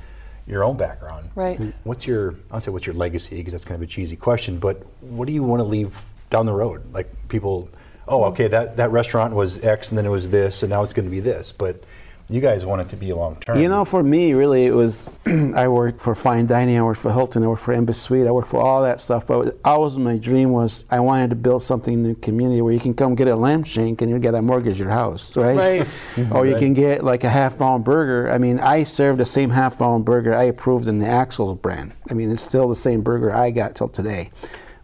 your 0.45 0.63
own 0.63 0.78
background. 0.78 1.28
Right. 1.34 1.60
What's 1.86 2.06
your, 2.06 2.36
I'll 2.52 2.62
say 2.62 2.69
what's 2.69 2.86
your 2.86 2.93
legacy 2.93 3.38
because 3.38 3.54
that's 3.54 3.65
kind 3.65 3.82
of 3.82 3.82
a 3.82 3.91
cheesy 3.91 4.15
question, 4.15 4.60
but 4.60 4.84
what 5.02 5.28
do 5.28 5.34
you 5.34 5.41
want 5.41 5.60
to 5.60 5.63
leave 5.63 5.99
down 6.30 6.45
the 6.45 6.54
road? 6.54 6.84
Like 6.93 7.10
people, 7.30 7.67
oh, 8.08 8.19
mm. 8.21 8.28
okay, 8.28 8.47
that, 8.47 8.78
that 8.78 8.91
restaurant 8.91 9.34
was 9.34 9.58
X 9.63 9.89
and 9.89 9.97
then 9.97 10.06
it 10.06 10.10
was 10.10 10.30
this 10.30 10.62
and 10.62 10.69
now 10.69 10.84
it's 10.84 10.93
going 10.93 11.08
to 11.08 11.12
be 11.12 11.19
this, 11.19 11.52
but 11.52 11.84
you 12.29 12.41
guys 12.41 12.65
want 12.65 12.81
it 12.81 12.89
to 12.89 12.95
be 12.95 13.09
a 13.09 13.15
long 13.15 13.37
term. 13.37 13.59
You 13.59 13.69
know, 13.69 13.83
for 13.83 14.03
me, 14.03 14.33
really, 14.33 14.65
it 14.65 14.73
was 14.73 15.09
I 15.25 15.67
worked 15.67 15.99
for 15.99 16.13
fine 16.13 16.45
dining, 16.45 16.77
I 16.77 16.83
worked 16.83 17.01
for 17.01 17.11
Hilton, 17.11 17.43
I 17.43 17.47
worked 17.47 17.63
for 17.63 17.73
Embassy 17.73 17.99
Suite, 17.99 18.27
I 18.27 18.31
worked 18.31 18.49
for 18.49 18.61
all 18.61 18.83
that 18.83 19.01
stuff. 19.01 19.25
But 19.25 19.57
always 19.65 19.97
my 19.97 20.17
dream 20.17 20.51
was 20.51 20.85
I 20.91 20.99
wanted 20.99 21.31
to 21.31 21.35
build 21.35 21.63
something 21.63 21.93
in 21.93 22.03
the 22.03 22.15
community 22.15 22.61
where 22.61 22.73
you 22.73 22.79
can 22.79 22.93
come 22.93 23.15
get 23.15 23.27
a 23.27 23.35
lamb 23.35 23.63
shank 23.63 24.01
and 24.01 24.11
you 24.11 24.19
get 24.19 24.35
a 24.35 24.41
mortgage 24.41 24.79
your 24.79 24.89
house, 24.89 25.35
right? 25.35 25.57
Right. 25.57 26.05
Or 26.31 26.45
you 26.45 26.55
can 26.55 26.73
get 26.73 27.03
like 27.03 27.23
a 27.23 27.29
half 27.29 27.57
pound 27.57 27.83
burger. 27.83 28.29
I 28.29 28.37
mean, 28.37 28.59
I 28.59 28.83
served 28.83 29.19
the 29.19 29.25
same 29.25 29.49
half 29.49 29.79
pound 29.79 30.05
burger 30.05 30.35
I 30.35 30.43
approved 30.43 30.87
in 30.87 30.99
the 30.99 31.07
Axel's 31.07 31.57
brand. 31.57 31.93
I 32.09 32.13
mean, 32.13 32.29
it's 32.29 32.43
still 32.43 32.69
the 32.69 32.75
same 32.75 33.01
burger 33.01 33.33
I 33.33 33.49
got 33.51 33.75
till 33.75 33.89
today. 33.89 34.29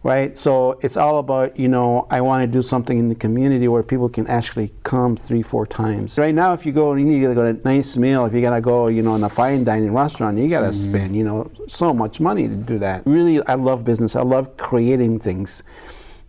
Right, 0.06 0.38
so 0.38 0.78
it's 0.82 0.96
all 0.96 1.18
about 1.18 1.58
you 1.58 1.68
know 1.68 2.06
I 2.10 2.20
want 2.20 2.42
to 2.42 2.46
do 2.46 2.62
something 2.62 2.96
in 2.96 3.08
the 3.08 3.16
community 3.16 3.66
where 3.66 3.82
people 3.82 4.08
can 4.08 4.26
actually 4.28 4.72
come 4.84 5.16
three, 5.16 5.42
four 5.42 5.66
times. 5.66 6.16
Right 6.16 6.34
now, 6.34 6.52
if 6.52 6.64
you 6.64 6.70
go 6.70 6.92
and 6.92 7.00
you 7.00 7.06
need 7.06 7.26
to 7.26 7.34
go 7.34 7.52
to 7.52 7.58
a 7.58 7.62
nice 7.64 7.96
meal, 7.96 8.24
if 8.24 8.32
you 8.32 8.40
gotta 8.40 8.60
go, 8.60 8.86
you 8.86 9.02
know, 9.02 9.16
in 9.16 9.24
a 9.24 9.28
fine 9.28 9.64
dining 9.64 9.92
restaurant, 9.92 10.38
you 10.38 10.48
gotta 10.48 10.68
mm-hmm. 10.68 10.90
spend 10.92 11.16
you 11.16 11.24
know 11.24 11.50
so 11.66 11.92
much 11.92 12.20
money 12.20 12.46
to 12.46 12.54
do 12.54 12.78
that. 12.78 13.02
Really, 13.04 13.44
I 13.46 13.54
love 13.54 13.82
business. 13.82 14.14
I 14.14 14.22
love 14.22 14.56
creating 14.56 15.18
things 15.18 15.64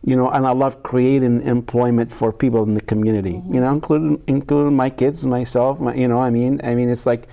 you 0.05 0.15
know, 0.15 0.29
and 0.29 0.45
I 0.45 0.51
love 0.51 0.83
creating 0.83 1.41
employment 1.41 2.11
for 2.11 2.31
people 2.31 2.63
in 2.63 2.75
the 2.75 2.81
community, 2.81 3.31
you 3.31 3.37
mm-hmm. 3.41 3.59
know, 3.59 3.71
including 3.73 4.23
including 4.27 4.75
my 4.75 4.89
kids, 4.89 5.25
myself, 5.25 5.81
my, 5.81 5.93
you 5.95 6.07
know, 6.07 6.19
I 6.19 6.29
mean, 6.29 6.61
I 6.63 6.75
mean, 6.75 6.89
it's 6.89 7.05
like, 7.05 7.27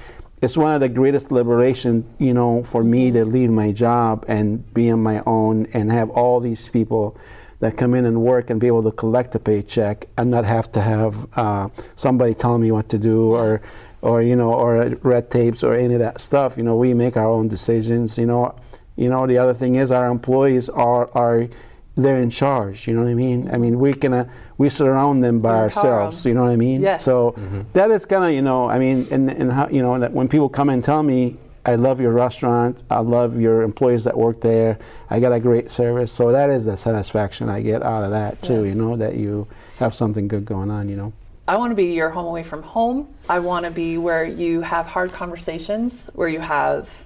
it's 0.44 0.58
one 0.58 0.74
of 0.74 0.80
the 0.82 0.88
greatest 0.90 1.32
liberation, 1.32 2.04
you 2.18 2.34
know, 2.34 2.62
for 2.62 2.84
me 2.84 3.10
to 3.10 3.24
leave 3.24 3.50
my 3.50 3.72
job 3.72 4.24
and 4.28 4.72
be 4.74 4.90
on 4.90 5.02
my 5.02 5.22
own 5.26 5.66
and 5.72 5.90
have 5.90 6.10
all 6.10 6.38
these 6.38 6.68
people 6.68 7.16
that 7.60 7.78
come 7.78 7.94
in 7.94 8.04
and 8.04 8.20
work 8.20 8.50
and 8.50 8.60
be 8.60 8.66
able 8.66 8.82
to 8.82 8.90
collect 8.90 9.34
a 9.34 9.38
paycheck 9.38 10.06
and 10.18 10.30
not 10.30 10.44
have 10.44 10.70
to 10.72 10.82
have 10.82 11.26
uh, 11.38 11.68
somebody 11.96 12.34
telling 12.34 12.60
me 12.60 12.70
what 12.70 12.90
to 12.90 12.98
do 12.98 13.32
or 13.32 13.62
or 14.02 14.20
you 14.20 14.36
know 14.36 14.52
or 14.52 14.86
red 15.02 15.30
tapes 15.30 15.64
or 15.64 15.72
any 15.72 15.94
of 15.94 16.00
that 16.00 16.20
stuff. 16.20 16.58
You 16.58 16.62
know, 16.62 16.76
we 16.76 16.92
make 16.92 17.16
our 17.16 17.26
own 17.26 17.48
decisions. 17.48 18.18
You 18.18 18.26
know, 18.26 18.54
you 18.96 19.08
know 19.08 19.26
the 19.26 19.38
other 19.38 19.54
thing 19.54 19.76
is 19.76 19.90
our 19.90 20.10
employees 20.10 20.68
are 20.68 21.10
are 21.16 21.48
they're 21.96 22.16
in 22.16 22.30
charge. 22.30 22.86
You 22.88 22.94
know 22.94 23.02
what 23.02 23.10
I 23.10 23.14
mean? 23.14 23.50
I 23.52 23.56
mean, 23.56 23.78
we 23.78 23.94
can 23.94 24.12
uh, 24.12 24.28
we 24.58 24.68
surround 24.68 25.22
them 25.22 25.40
by 25.40 25.50
empower 25.50 25.62
ourselves. 25.64 26.22
them. 26.22 26.30
You 26.30 26.34
know 26.34 26.42
what 26.42 26.50
I 26.50 26.56
mean? 26.56 26.82
Yes. 26.82 27.04
So 27.04 27.36
that 27.72 27.90
is 27.90 28.06
kind 28.06 28.24
of 28.24 28.32
you 28.32 28.42
know 28.42 28.68
I 28.68 28.78
mean 28.78 29.06
and 29.10 29.30
and 29.30 29.52
how 29.52 29.68
you 29.68 29.82
know 29.82 29.98
that 29.98 30.12
when 30.12 30.28
people 30.28 30.48
come 30.48 30.70
and 30.70 30.82
tell 30.82 31.02
me. 31.02 31.36
I 31.66 31.76
love 31.76 31.98
your 31.98 32.12
restaurant. 32.12 32.82
I 32.90 32.98
love 32.98 33.40
your 33.40 33.62
employees 33.62 34.04
that 34.04 34.14
work 34.14 34.42
there. 34.42 34.78
I 35.08 35.18
got 35.18 35.32
a 35.32 35.40
great 35.40 35.70
service. 35.70 36.12
So 36.12 36.30
that 36.30 36.50
is 36.50 36.66
the 36.66 36.76
satisfaction 36.76 37.48
I 37.48 37.62
get 37.62 37.82
out 37.82 38.04
of 38.04 38.10
that 38.10 38.42
too. 38.42 38.64
Yes. 38.64 38.76
You 38.76 38.82
know 38.82 38.96
that 38.98 39.14
you 39.16 39.48
have 39.78 39.94
something 39.94 40.28
good 40.28 40.44
going 40.44 40.70
on. 40.70 40.90
You 40.90 40.96
know. 40.96 41.12
I 41.48 41.56
want 41.56 41.70
to 41.70 41.74
be 41.74 41.86
your 41.86 42.10
home 42.10 42.26
away 42.26 42.42
from 42.42 42.62
home. 42.62 43.08
I 43.30 43.38
want 43.38 43.64
to 43.64 43.70
be 43.70 43.96
where 43.96 44.26
you 44.26 44.60
have 44.60 44.84
hard 44.84 45.10
conversations, 45.12 46.10
where 46.14 46.28
you 46.28 46.40
have 46.40 47.03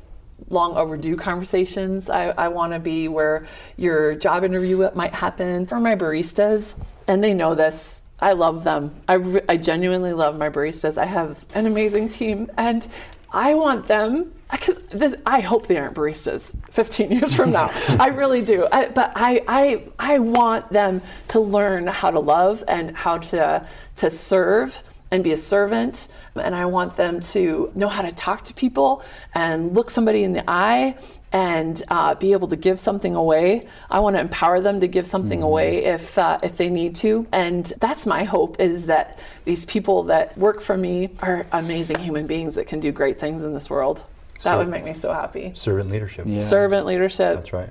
long 0.51 0.77
overdue 0.77 1.17
conversations. 1.17 2.09
I, 2.09 2.29
I 2.31 2.49
want 2.49 2.73
to 2.73 2.79
be 2.79 3.09
where 3.09 3.47
your 3.77 4.15
job 4.15 4.45
interview 4.45 4.89
might 4.95 5.15
happen 5.15 5.67
for 5.67 5.81
my 5.81 5.95
baristas, 5.95 6.79
and 7.07 7.23
they 7.23 7.35
know 7.35 7.55
this. 7.55 8.03
I 8.21 8.33
love 8.33 8.65
them. 8.65 8.95
I, 9.07 9.15
re- 9.15 9.43
I 9.49 9.57
genuinely 9.57 10.13
love 10.13 10.37
my 10.37 10.51
baristas. 10.51 10.99
I 10.99 11.07
have 11.07 11.45
an 11.55 11.67
amazing 11.67 12.09
team, 12.09 12.51
and 12.57 12.87
I 13.33 13.55
want 13.55 13.87
them 13.87 14.33
because 14.51 15.15
I 15.27 15.41
hope 15.41 15.67
they 15.67 15.77
aren't 15.77 15.95
baristas 15.95 16.57
15 16.71 17.13
years 17.13 17.35
from 17.35 17.53
now. 17.53 17.71
I 17.89 18.09
really 18.09 18.43
do. 18.43 18.67
I, 18.73 18.89
but 18.89 19.13
I, 19.15 19.43
I, 19.47 19.85
I 19.99 20.19
want 20.19 20.71
them 20.71 21.03
to 21.29 21.41
learn 21.41 21.87
how 21.87 22.11
to 22.11 22.21
love 22.21 22.65
and 22.67 22.97
how 22.97 23.19
to, 23.19 23.67
to 23.97 24.11
serve 24.11 24.83
and 25.11 25.25
be 25.25 25.33
a 25.33 25.37
servant. 25.37 26.09
And 26.35 26.55
I 26.55 26.67
want 26.67 26.97
them 26.97 27.21
to 27.21 27.71
know 27.75 27.89
how 27.89 28.03
to 28.03 28.13
talk 28.13 28.45
to 28.45 28.55
people 28.55 29.03
and 29.35 29.75
look 29.75 29.91
somebody 29.91 30.23
in 30.25 30.33
the 30.33 30.45
eye 30.49 30.97
and 31.33 31.83
uh, 31.89 32.15
be 32.15 32.33
able 32.33 32.49
to 32.49 32.57
give 32.57 32.81
something 32.81 33.15
away. 33.15 33.67
I 33.91 34.01
want 34.01 34.17
to 34.17 34.21
empower 34.21 34.61
them 34.61 34.81
to 34.81 34.87
give 34.89 35.07
something 35.07 35.43
away 35.43 35.85
if 35.85 36.17
uh, 36.17 36.39
if 36.43 36.57
they 36.57 36.71
need 36.71 36.95
to. 36.97 37.27
And 37.33 37.67
that's 37.81 38.07
my 38.07 38.25
hope 38.25 38.59
is 38.61 38.87
that 38.87 39.19
these 39.45 39.65
people 39.65 40.05
that 40.05 40.37
work 40.39 40.61
for 40.63 40.77
me 40.77 41.11
are 41.21 41.47
amazing 41.53 41.99
human 41.99 42.27
beings 42.27 42.55
that 42.55 42.67
can 42.67 42.81
do 42.81 42.93
great 42.93 43.19
things 43.21 43.45
in 43.45 43.53
this 43.53 43.69
world. 43.69 44.03
That 44.43 44.53
So- 44.53 44.59
would 44.59 44.69
make 44.69 44.85
me 44.85 44.95
so 44.95 45.13
happy. 45.13 45.53
Servant 45.55 45.91
leadership. 45.91 46.25
Yeah. 46.29 46.41
Servant 46.41 46.87
leadership. 46.87 47.37
That's 47.37 47.53
right. 47.53 47.71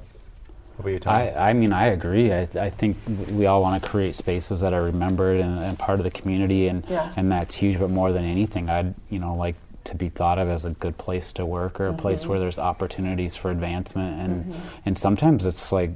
What 0.78 0.84
about 0.84 0.90
you, 0.94 1.00
Tom? 1.00 1.14
I, 1.16 1.50
I 1.50 1.54
mean, 1.54 1.74
I 1.74 1.88
agree. 1.88 2.32
I, 2.32 2.42
I 2.56 2.70
think 2.70 2.98
we 3.32 3.48
all 3.48 3.62
want 3.64 3.82
to 3.82 3.90
create 3.90 4.16
spaces 4.16 4.60
that 4.60 4.74
are 4.74 4.84
remembered 4.84 5.40
and, 5.40 5.60
and 5.60 5.78
part 5.78 6.00
of 6.00 6.04
the 6.04 6.12
community, 6.12 6.68
and 6.68 6.84
Yeah. 6.88 7.12
and 7.18 7.32
that's 7.32 7.56
huge. 7.56 7.80
But 7.80 7.90
more 7.90 8.12
than 8.12 8.24
anything, 8.24 8.70
I'd 8.70 8.94
you 9.10 9.18
know 9.20 9.34
like 9.34 9.56
to 9.86 9.96
be 9.96 10.10
thought 10.10 10.38
of 10.38 10.50
as 10.50 10.66
a 10.66 10.72
good 10.72 10.98
place 10.98 11.32
to 11.34 11.46
work 11.46 11.80
or 11.80 11.88
a 11.88 11.94
place 11.94 12.22
Mm-hmm. 12.22 12.30
where 12.30 12.40
there's 12.40 12.60
opportunities 12.60 13.36
for 13.36 13.50
advancement. 13.52 14.20
And 14.22 14.56
and 14.86 14.98
sometimes 14.98 15.46
it's 15.48 15.72
like, 15.72 15.90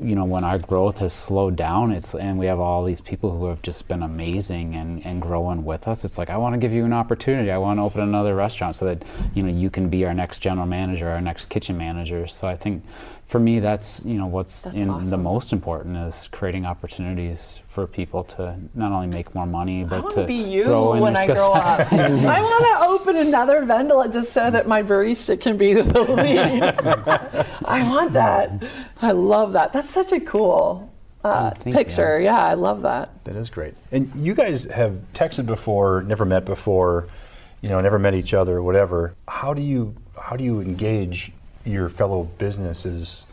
you 0.00 0.14
know, 0.14 0.24
when 0.24 0.44
our 0.44 0.58
growth 0.58 0.98
has 0.98 1.12
slowed 1.12 1.56
down, 1.56 1.92
it's 1.92 2.14
and 2.14 2.38
we 2.38 2.46
have 2.46 2.60
all 2.60 2.84
these 2.84 3.00
people 3.00 3.36
who 3.36 3.46
have 3.46 3.60
just 3.62 3.88
been 3.88 4.02
amazing 4.02 4.76
and 4.76 5.04
and 5.04 5.20
growing 5.20 5.64
with 5.64 5.88
us. 5.88 6.04
It's 6.04 6.18
like 6.18 6.30
I 6.30 6.36
want 6.36 6.54
to 6.54 6.58
give 6.58 6.72
you 6.72 6.84
an 6.84 6.92
opportunity. 6.92 7.50
I 7.50 7.58
want 7.58 7.78
to 7.78 7.82
open 7.82 8.00
another 8.00 8.34
restaurant 8.36 8.76
so 8.76 8.84
that 8.86 9.04
you 9.34 9.42
know 9.42 9.48
you 9.48 9.70
can 9.70 9.88
be 9.88 10.04
our 10.04 10.14
next 10.14 10.38
general 10.38 10.66
manager, 10.66 11.08
our 11.08 11.20
next 11.20 11.46
kitchen 11.46 11.76
manager. 11.76 12.26
So 12.28 12.46
I 12.46 12.54
think 12.54 12.84
for 13.26 13.40
me, 13.40 13.58
that's 13.58 14.04
you 14.04 14.14
know 14.14 14.26
what's 14.26 14.62
That's 14.62 14.76
in 14.76 15.04
the 15.04 15.18
most 15.18 15.52
important 15.52 15.96
is 15.96 16.28
creating 16.30 16.64
opportunities 16.64 17.60
for 17.72 17.86
people 17.86 18.22
to 18.22 18.54
not 18.74 18.92
only 18.92 19.06
make 19.06 19.34
more 19.34 19.46
money 19.46 19.80
I 19.80 19.84
but 19.84 20.02
want 20.02 20.14
to 20.14 20.20
to 20.20 20.26
be 20.26 20.34
you 20.34 20.64
grow 20.64 20.92
in 20.92 21.00
when 21.00 21.14
their 21.14 21.22
I 21.22 21.26
grow 21.34 21.52
up. 21.52 21.92
I 21.92 22.40
want 22.42 22.64
to 22.66 22.86
open 22.90 23.16
another 23.16 23.62
Vendella 23.62 24.12
just 24.12 24.32
so 24.34 24.50
that 24.50 24.68
my 24.68 24.82
barista 24.82 25.40
can 25.40 25.56
be 25.56 25.72
the 25.72 26.02
lead. 26.02 26.62
I 27.64 27.82
want 27.88 28.12
that. 28.12 28.62
I 29.00 29.12
love 29.12 29.54
that. 29.54 29.72
That's 29.72 29.88
such 29.90 30.12
a 30.12 30.20
cool 30.20 30.92
uh, 31.24 31.50
Oh, 31.52 31.54
thank 31.54 31.66
you. 31.66 31.72
picture. 31.72 32.20
Yeah, 32.20 32.44
I 32.44 32.54
love 32.54 32.82
that. 32.82 33.24
That 33.24 33.36
is 33.36 33.48
great. 33.48 33.72
And 33.90 34.12
you 34.14 34.34
guys 34.34 34.64
have 34.64 34.98
texted 35.14 35.46
before, 35.46 36.02
never 36.02 36.26
met 36.26 36.44
before, 36.44 37.06
you 37.62 37.70
know, 37.70 37.80
never 37.80 37.98
met 37.98 38.12
each 38.14 38.34
other, 38.34 38.62
whatever. 38.62 39.14
How 39.28 39.54
do 39.54 39.62
you 39.62 39.94
how 40.20 40.36
do 40.36 40.44
you 40.44 40.60
engage 40.60 41.32
your 41.64 41.88
fellow 41.88 42.24
businesses 42.36 43.24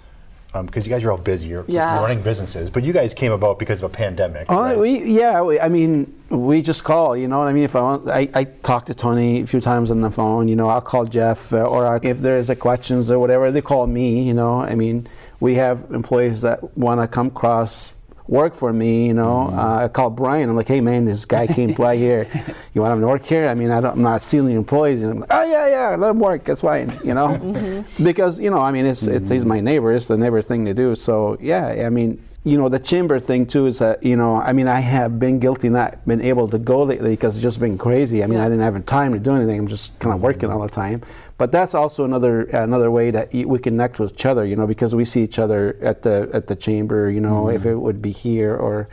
because 0.54 0.86
you 0.86 0.92
guys 0.92 1.04
are 1.04 1.12
all 1.12 1.18
busy, 1.18 1.48
you're, 1.50 1.64
Yeah. 1.68 2.00
running 2.00 2.22
businesses, 2.22 2.70
but 2.70 2.84
you 2.84 2.92
guys 2.92 3.14
came 3.14 3.32
about 3.32 3.60
because 3.60 3.80
of 3.80 3.84
a 3.84 3.90
pandemic. 3.90 4.48
Oh, 4.50 4.58
right? 4.60 4.78
we 4.78 5.04
yeah. 5.04 5.42
We, 5.42 5.60
I 5.60 5.70
mean, 5.70 6.12
we 6.30 6.62
just 6.62 6.84
call. 6.84 7.16
You 7.16 7.28
know 7.28 7.40
what 7.40 7.48
I 7.48 7.54
mean? 7.54 7.64
If 7.64 7.76
I 7.76 7.82
want, 7.82 8.08
I, 8.10 8.30
I 8.34 8.44
talk 8.46 8.86
to 8.88 8.94
Tony 8.96 9.42
a 9.42 9.48
few 9.48 9.62
times 9.62 9.92
on 9.92 10.02
the 10.02 10.10
phone. 10.12 10.48
You 10.48 10.56
know, 10.56 10.68
I'll 10.68 10.82
call 10.82 11.06
Jeff, 11.06 11.54
uh, 11.54 11.64
or 11.64 11.86
I, 11.86 12.00
if 12.02 12.20
there's 12.20 12.50
a 12.50 12.56
questions 12.56 13.12
or 13.12 13.20
whatever, 13.20 13.52
they 13.52 13.62
call 13.62 13.86
me. 13.86 14.24
You 14.24 14.34
know, 14.34 14.62
I 14.62 14.76
mean, 14.76 15.08
we 15.40 15.56
have 15.56 15.86
employees 15.92 16.42
that 16.42 16.76
want 16.78 17.00
to 17.02 17.08
come 17.08 17.28
across. 17.28 17.94
Work 18.30 18.54
for 18.54 18.72
me, 18.72 19.08
you 19.08 19.15
know. 19.15 19.48
Mm-hmm. 19.50 19.58
Uh, 19.58 19.86
I 19.86 19.88
called 19.88 20.15
Brian. 20.15 20.50
I'm 20.50 20.56
like, 20.56 20.68
"Hey, 20.68 20.82
man, 20.82 21.06
this 21.06 21.26
guy 21.26 21.48
came 21.48 21.74
by 21.74 21.98
here. 21.98 22.28
You 22.76 22.82
want 22.82 22.94
him 22.94 23.02
to 23.02 23.08
work 23.08 23.26
here? 23.26 23.48
I 23.48 23.56
mean, 23.56 23.72
I 23.72 23.82
don't, 23.82 23.94
I'm 23.94 24.04
not 24.04 24.22
stealing 24.22 24.56
employees." 24.56 25.02
And 25.02 25.12
I'm 25.12 25.20
like, 25.22 25.32
"Oh 25.34 25.44
yeah, 25.50 25.68
yeah, 25.68 25.96
let 25.96 26.12
him 26.12 26.20
work. 26.20 26.44
That's 26.44 26.62
fine." 26.62 26.94
You 27.04 27.15
know, 27.15 27.30
mm-hmm. 27.30 28.04
because 28.04 28.39
you 28.39 28.52
know, 28.52 28.60
I 28.60 28.72
mean, 28.72 28.86
it's, 28.86 29.08
it's 29.08 29.30
he's 29.30 29.42
mm-hmm. 29.42 29.50
my 29.50 29.60
neighbor. 29.60 29.92
It's 29.92 30.08
the 30.08 30.18
neighbor 30.18 30.44
thing 30.44 30.65
to 30.65 30.76
do. 30.76 30.94
So 30.94 31.38
yeah, 31.42 31.88
I 31.88 31.89
mean, 31.89 32.24
you 32.45 32.58
know, 32.58 32.69
the 32.69 32.80
chamber 32.80 33.19
thing 33.19 33.45
too 33.45 33.65
is 33.65 33.80
that 33.80 34.02
you 34.02 34.15
know, 34.15 34.36
I 34.36 34.54
mean, 34.54 34.67
I 34.67 34.80
have 34.80 35.19
been 35.19 35.39
guilty 35.39 35.69
not 35.69 36.06
been 36.08 36.21
able 36.21 36.47
to 36.49 36.58
go 36.58 36.84
lately 36.84 37.12
because 37.12 37.36
it's 37.36 37.43
just 37.43 37.60
been 37.60 37.78
crazy. 37.78 38.23
I 38.23 38.28
mean, 38.28 38.39
I 38.39 38.45
didn't 38.45 38.62
have 38.62 38.86
time 38.86 39.13
to 39.13 39.19
do 39.19 39.36
anything. 39.36 39.60
I'm 39.60 39.67
just 39.67 39.97
kind 39.99 40.13
of 40.13 40.17
mm-hmm. 40.17 40.25
working 40.25 40.49
all 40.49 40.62
the 40.62 40.69
time. 40.69 41.02
But 41.38 41.52
that's 41.52 41.73
also 41.73 42.06
another 42.06 42.43
another 42.43 42.91
way 42.91 43.12
that 43.12 43.34
we 43.34 43.60
connect 43.60 43.99
with 43.99 44.13
each 44.13 44.25
other. 44.25 44.45
You 44.45 44.56
know, 44.56 44.67
because 44.67 44.95
we 44.95 45.04
see 45.04 45.21
each 45.21 45.38
other 45.38 45.78
at 45.82 46.02
the 46.02 46.30
at 46.34 46.47
the 46.47 46.56
chamber. 46.56 47.12
You 47.12 47.19
know, 47.19 47.49
if 47.49 47.62
mm-hmm. 47.62 47.69
it 47.71 47.80
would 47.80 48.02
be 48.02 48.12
here 48.12 48.56
or. 48.56 48.88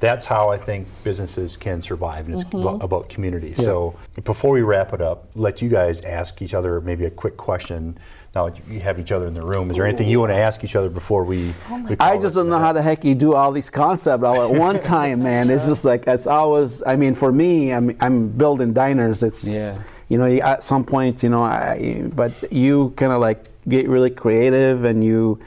that's 0.00 0.24
how 0.24 0.48
I 0.48 0.58
think 0.58 0.86
businesses 1.02 1.56
can 1.56 1.82
survive, 1.82 2.26
and 2.26 2.34
it's 2.34 2.44
mm-hmm. 2.44 2.60
about, 2.60 2.82
about 2.84 3.08
community. 3.08 3.52
So 3.54 3.96
before 4.24 4.52
we 4.52 4.62
wrap 4.62 4.92
it 4.92 5.00
up, 5.00 5.28
let 5.34 5.60
you 5.60 5.68
guys 5.68 6.02
ask 6.02 6.40
each 6.40 6.54
other 6.54 6.80
maybe 6.80 7.04
a 7.04 7.10
quick 7.10 7.36
question. 7.36 7.98
Now 8.38 8.54
you 8.70 8.78
have 8.78 9.00
each 9.00 9.10
other 9.10 9.26
in 9.26 9.34
the 9.34 9.44
room. 9.44 9.68
Is 9.68 9.76
there 9.76 9.84
anything 9.84 10.08
you 10.08 10.20
want 10.20 10.30
to 10.30 10.36
ask 10.36 10.62
each 10.62 10.76
other 10.76 10.88
before 10.88 11.24
we? 11.24 11.52
Oh 11.68 11.82
we 11.82 11.96
call 11.96 12.08
I 12.08 12.16
just 12.18 12.36
don't 12.36 12.48
know 12.48 12.60
how 12.60 12.72
the 12.72 12.80
heck 12.80 13.04
you 13.04 13.16
do 13.16 13.34
all 13.34 13.50
these 13.50 13.68
concepts 13.68 14.22
all 14.22 14.40
at 14.40 14.50
one 14.56 14.78
time, 14.94 15.24
man. 15.24 15.50
It's 15.50 15.66
just 15.66 15.84
like 15.84 16.06
it's 16.06 16.28
always. 16.28 16.80
I 16.86 16.94
mean, 16.94 17.14
for 17.14 17.32
me, 17.32 17.72
I'm 17.72 17.96
I'm 18.00 18.28
building 18.28 18.72
diners. 18.72 19.24
It's 19.24 19.42
Yeah. 19.44 19.76
you 20.08 20.18
know, 20.18 20.26
you, 20.26 20.40
at 20.40 20.62
some 20.62 20.84
point, 20.84 21.24
you 21.24 21.30
know, 21.30 21.42
I, 21.42 22.04
but 22.14 22.32
you 22.52 22.92
kind 22.94 23.10
of 23.12 23.20
like 23.20 23.40
get 23.68 23.88
really 23.88 24.10
creative 24.10 24.84
and 24.84 25.02
you 25.02 25.40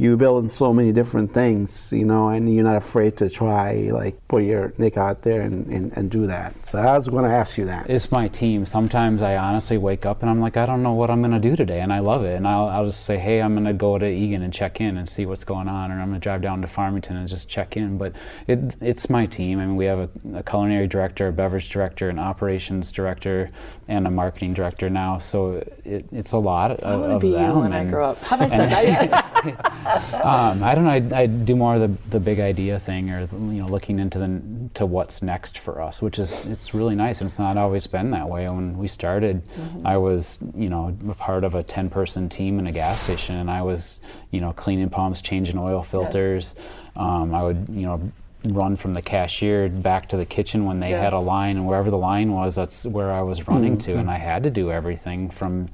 you 0.00 0.16
build 0.16 0.44
in 0.44 0.48
so 0.48 0.72
many 0.72 0.92
different 0.92 1.32
things, 1.32 1.92
you 1.92 2.04
know, 2.04 2.28
and 2.28 2.54
you're 2.54 2.62
not 2.62 2.76
afraid 2.76 3.16
to 3.16 3.28
try 3.28 3.90
like 3.92 4.16
put 4.28 4.44
your 4.44 4.72
neck 4.78 4.96
out 4.96 5.22
there 5.22 5.40
and, 5.40 5.66
and, 5.66 5.92
and 5.96 6.08
do 6.08 6.24
that. 6.24 6.54
So 6.64 6.78
I 6.78 6.94
was 6.94 7.08
going 7.08 7.24
to 7.24 7.30
ask 7.30 7.58
you 7.58 7.64
that. 7.64 7.90
It's 7.90 8.12
my 8.12 8.28
team. 8.28 8.64
Sometimes 8.64 9.22
I 9.22 9.36
honestly 9.36 9.76
wake 9.76 10.06
up 10.06 10.22
and 10.22 10.30
I'm 10.30 10.40
like, 10.40 10.56
I 10.56 10.66
don't 10.66 10.84
know 10.84 10.92
what 10.92 11.10
I'm 11.10 11.20
going 11.20 11.32
to 11.32 11.40
do 11.40 11.56
today, 11.56 11.80
and 11.80 11.92
I 11.92 11.98
love 11.98 12.24
it. 12.24 12.36
And 12.36 12.46
I'll, 12.46 12.68
I'll 12.68 12.84
just 12.84 13.06
say, 13.06 13.18
hey, 13.18 13.42
I'm 13.42 13.54
going 13.54 13.66
to 13.66 13.72
go 13.72 13.98
to 13.98 14.06
Eagan 14.06 14.42
and 14.42 14.52
check 14.52 14.80
in 14.80 14.98
and 14.98 15.08
see 15.08 15.26
what's 15.26 15.42
going 15.42 15.66
on, 15.66 15.90
or 15.90 16.00
I'm 16.00 16.10
going 16.10 16.20
to 16.20 16.24
drive 16.24 16.42
down 16.42 16.62
to 16.62 16.68
Farmington 16.68 17.16
and 17.16 17.26
just 17.26 17.48
check 17.48 17.76
in. 17.76 17.98
But 17.98 18.12
it, 18.46 18.76
it's 18.80 19.10
my 19.10 19.26
team. 19.26 19.58
I 19.58 19.66
mean, 19.66 19.74
we 19.74 19.86
have 19.86 19.98
a, 19.98 20.10
a 20.36 20.42
culinary 20.44 20.86
director, 20.86 21.26
a 21.26 21.32
beverage 21.32 21.70
director, 21.70 22.08
an 22.08 22.20
operations 22.20 22.92
director, 22.92 23.50
and 23.88 24.06
a 24.06 24.10
marketing 24.10 24.54
director 24.54 24.88
now. 24.88 25.18
So 25.18 25.64
it, 25.84 26.06
it's 26.12 26.32
a 26.32 26.38
lot 26.38 26.70
of, 26.70 26.84
I 26.84 26.94
want 26.94 27.12
to 27.14 27.18
be 27.18 27.32
them. 27.32 27.50
you 27.50 27.60
when 27.62 27.72
I 27.72 27.84
grow 27.84 28.10
up. 28.10 28.18
Have 28.28 28.42
I 28.42 28.48
said 28.48 28.70
that 28.70 28.84
yet? 28.86 29.84
um, 30.22 30.62
I 30.62 30.74
don't 30.74 30.84
know. 30.84 31.16
I, 31.16 31.22
I 31.22 31.26
do 31.26 31.56
more 31.56 31.74
of 31.74 31.80
the, 31.80 32.10
the 32.10 32.20
big 32.20 32.40
idea 32.40 32.78
thing, 32.78 33.10
or 33.10 33.22
you 33.32 33.62
know, 33.62 33.66
looking 33.66 33.98
into 33.98 34.18
the 34.18 34.40
to 34.74 34.86
what's 34.86 35.22
next 35.22 35.58
for 35.58 35.80
us, 35.80 36.02
which 36.02 36.18
is 36.18 36.46
it's 36.46 36.74
really 36.74 36.94
nice. 36.94 37.20
And 37.20 37.28
it's 37.28 37.38
not 37.38 37.56
always 37.56 37.86
been 37.86 38.10
that 38.10 38.28
way. 38.28 38.48
When 38.48 38.76
we 38.76 38.88
started, 38.88 39.42
I 39.84 39.96
was 39.96 40.40
you 40.56 40.68
know 40.68 40.96
a 41.08 41.14
part 41.14 41.44
of 41.44 41.54
a 41.54 41.62
ten 41.62 41.88
person 41.88 42.28
team 42.28 42.58
in 42.58 42.66
a 42.66 42.72
gas 42.72 43.02
station, 43.02 43.36
and 43.36 43.50
I 43.50 43.62
was 43.62 44.00
you 44.30 44.40
know 44.40 44.52
cleaning 44.52 44.90
pumps, 44.90 45.22
changing 45.22 45.58
oil 45.58 45.82
filters. 45.82 46.54
Um, 46.96 47.34
I 47.34 47.42
would 47.42 47.66
you 47.68 47.86
know 47.86 48.00
run 48.44 48.76
from 48.76 48.94
the 48.94 49.02
cashier 49.02 49.68
back 49.68 50.08
to 50.08 50.16
the 50.16 50.24
kitchen 50.24 50.64
when 50.64 50.80
they 50.80 50.90
had 50.90 51.12
a 51.12 51.18
line, 51.18 51.56
and 51.56 51.66
wherever 51.66 51.90
the 51.90 51.98
line 51.98 52.32
was, 52.32 52.54
that's 52.54 52.86
where 52.86 53.12
I 53.12 53.22
was 53.22 53.48
running 53.48 53.76
mm-hmm. 53.76 53.92
to, 53.92 53.98
and 53.98 54.10
I 54.10 54.18
had 54.18 54.42
to 54.44 54.50
do 54.50 54.70
everything 54.70 55.30
from 55.30 55.68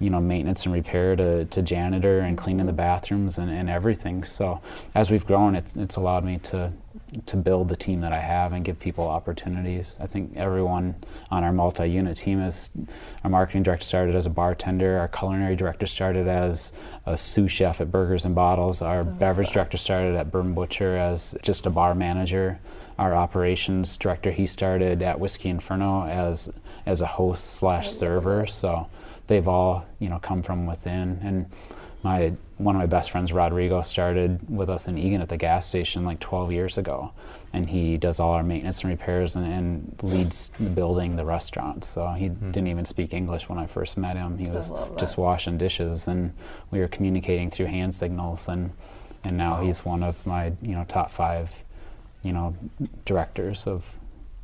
you 0.00 0.10
know, 0.10 0.20
maintenance 0.20 0.64
and 0.64 0.74
repair 0.74 1.16
to, 1.16 1.44
to 1.46 1.62
janitor 1.62 2.20
and 2.20 2.38
cleaning 2.38 2.66
the 2.66 2.72
bathrooms 2.72 3.38
and, 3.38 3.50
and 3.50 3.68
everything. 3.68 4.24
So 4.24 4.60
as 4.94 5.10
we've 5.10 5.26
grown, 5.26 5.54
it's, 5.54 5.76
it's 5.76 5.96
allowed 5.96 6.24
me 6.24 6.38
to, 6.44 6.72
to 7.26 7.36
build 7.36 7.68
the 7.68 7.76
team 7.76 8.00
that 8.00 8.12
I 8.12 8.20
have 8.20 8.52
and 8.52 8.64
give 8.64 8.78
people 8.78 9.06
opportunities. 9.06 9.96
I 10.00 10.06
think 10.06 10.36
everyone 10.36 10.94
on 11.30 11.44
our 11.44 11.52
multi-unit 11.52 12.16
team 12.16 12.40
is, 12.40 12.70
our 13.24 13.30
marketing 13.30 13.62
director 13.62 13.84
started 13.84 14.14
as 14.14 14.26
a 14.26 14.30
bartender, 14.30 14.98
our 14.98 15.08
culinary 15.08 15.56
director 15.56 15.86
started 15.86 16.28
as 16.28 16.72
a 17.06 17.16
sous 17.16 17.50
chef 17.50 17.80
at 17.80 17.90
Burgers 17.90 18.24
and 18.24 18.34
Bottles, 18.34 18.82
our 18.82 19.00
oh. 19.00 19.04
beverage 19.04 19.50
director 19.50 19.76
started 19.76 20.16
at 20.16 20.30
Bourbon 20.30 20.54
Butcher 20.54 20.96
as 20.96 21.36
just 21.42 21.66
a 21.66 21.70
bar 21.70 21.94
manager. 21.94 22.58
Our 22.98 23.14
operations 23.14 23.96
director, 23.96 24.30
he 24.30 24.44
started 24.44 25.02
at 25.02 25.18
Whiskey 25.18 25.50
Inferno 25.50 26.06
as 26.06 26.48
as 26.84 27.00
a 27.00 27.06
host 27.06 27.54
slash 27.58 27.88
oh, 27.88 27.92
server. 27.92 28.46
So 28.46 28.88
they've 29.28 29.46
all 29.46 29.86
you 30.00 30.08
know 30.08 30.18
come 30.18 30.42
from 30.42 30.66
within. 30.66 31.20
And 31.22 31.46
my 32.02 32.32
one 32.58 32.74
of 32.74 32.80
my 32.80 32.86
best 32.86 33.12
friends, 33.12 33.32
Rodrigo, 33.32 33.82
started 33.82 34.40
with 34.48 34.68
us 34.68 34.88
in 34.88 34.98
Eagan 34.98 35.20
at 35.20 35.28
the 35.28 35.36
gas 35.36 35.66
station 35.66 36.04
like 36.04 36.18
12 36.18 36.50
years 36.50 36.76
ago, 36.76 37.12
and 37.52 37.68
he 37.68 37.96
does 37.96 38.18
all 38.18 38.32
our 38.34 38.42
maintenance 38.42 38.82
and 38.82 38.90
repairs 38.90 39.36
and, 39.36 39.46
and 39.46 39.98
leads 40.02 40.50
the 40.58 40.68
building, 40.70 41.14
the 41.14 41.24
restaurant. 41.24 41.84
So 41.84 42.08
he 42.08 42.26
hmm. 42.26 42.50
didn't 42.50 42.68
even 42.68 42.84
speak 42.84 43.14
English 43.14 43.48
when 43.48 43.58
I 43.58 43.66
first 43.66 43.96
met 43.96 44.16
him. 44.16 44.38
He 44.38 44.48
was 44.48 44.72
just 44.98 45.18
washing 45.18 45.56
dishes, 45.56 46.08
and 46.08 46.32
we 46.70 46.80
were 46.80 46.88
communicating 46.88 47.50
through 47.50 47.66
hand 47.66 47.94
signals. 47.94 48.48
And 48.48 48.72
and 49.24 49.36
now 49.36 49.60
he's 49.60 49.84
one 49.84 50.02
of 50.02 50.24
my 50.26 50.52
you 50.62 50.74
know 50.74 50.84
top 50.88 51.10
five 51.10 51.50
you 52.22 52.32
know 52.32 52.54
directors 53.04 53.66
of 53.66 53.84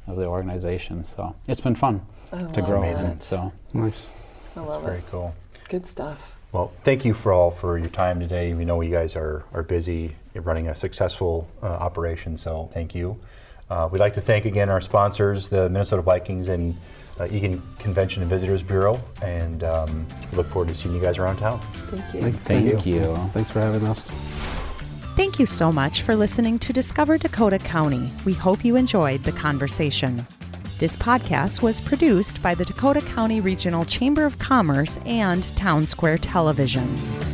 of 0.07 0.17
the 0.17 0.27
organization. 0.27 1.05
So 1.05 1.35
it's 1.49 1.61
been 1.61 1.75
fun 1.75 2.05
to 2.31 2.63
grow 2.63 2.83
in 2.83 2.91
Amazing. 2.91 3.07
it. 3.07 3.23
So 3.23 3.53
Nice. 3.73 4.11
I 4.57 4.61
love 4.61 4.83
Very 4.85 4.99
it. 4.99 5.05
cool. 5.11 5.35
Good 5.69 5.87
stuff. 5.87 6.35
Well, 6.55 6.73
thank 6.85 7.05
you 7.05 7.15
for 7.15 7.33
all 7.33 7.51
for 7.51 7.79
your 7.79 7.89
time 7.89 8.21
today. 8.21 8.55
We 8.55 8.65
know 8.65 8.81
you 8.81 8.93
guys 8.93 9.17
are, 9.17 9.45
are 9.53 9.65
busy 9.65 10.15
running 10.37 10.69
a 10.69 10.75
successful 10.77 11.49
uh, 11.61 11.67
operation, 11.67 12.39
so 12.39 12.71
thank 12.73 12.95
you. 12.95 13.19
Uh, 13.69 13.89
we'd 13.91 13.99
like 13.99 14.15
to 14.15 14.21
thank 14.21 14.45
again 14.45 14.71
our 14.71 14.81
sponsors, 14.81 15.49
the 15.49 15.69
Minnesota 15.69 16.03
Vikings 16.03 16.47
and 16.47 16.77
uh, 17.19 17.27
Eagan 17.27 17.61
Convention 17.81 18.23
and 18.23 18.31
Visitors 18.31 18.63
Bureau, 18.63 19.01
and 19.21 19.65
um, 19.65 20.07
look 20.35 20.47
forward 20.47 20.69
to 20.69 20.77
seeing 20.77 20.95
you 20.95 21.03
guys 21.03 21.19
around 21.19 21.39
town. 21.39 21.59
Thank 21.91 22.15
you. 22.15 22.21
Thanks, 22.21 22.45
thank 22.45 22.87
you. 22.87 23.17
Thanks 23.33 23.51
for 23.51 23.61
having 23.61 23.85
us. 23.89 24.09
Thank 25.17 25.41
you 25.41 25.47
so 25.47 25.73
much 25.73 26.03
for 26.03 26.15
listening 26.15 26.61
to 26.61 26.73
Discover 26.73 27.19
Dakota 27.19 27.59
County. 27.59 28.13
We 28.25 28.33
hope 28.33 28.65
you 28.65 28.77
enjoyed 28.77 29.25
the 29.25 29.33
conversation. 29.33 30.25
This 30.85 30.97
podcast 30.97 31.63
was 31.63 31.81
produced 31.81 32.43
by 32.43 32.55
the 32.55 32.63
Dakota 32.63 33.01
County 33.01 33.41
Regional 33.41 33.87
Chamber 33.87 34.27
of 34.27 34.39
Commerce 34.39 34.99
and 35.07 35.43
Town 35.57 35.87
Square 35.87 36.19
Television. 36.19 37.34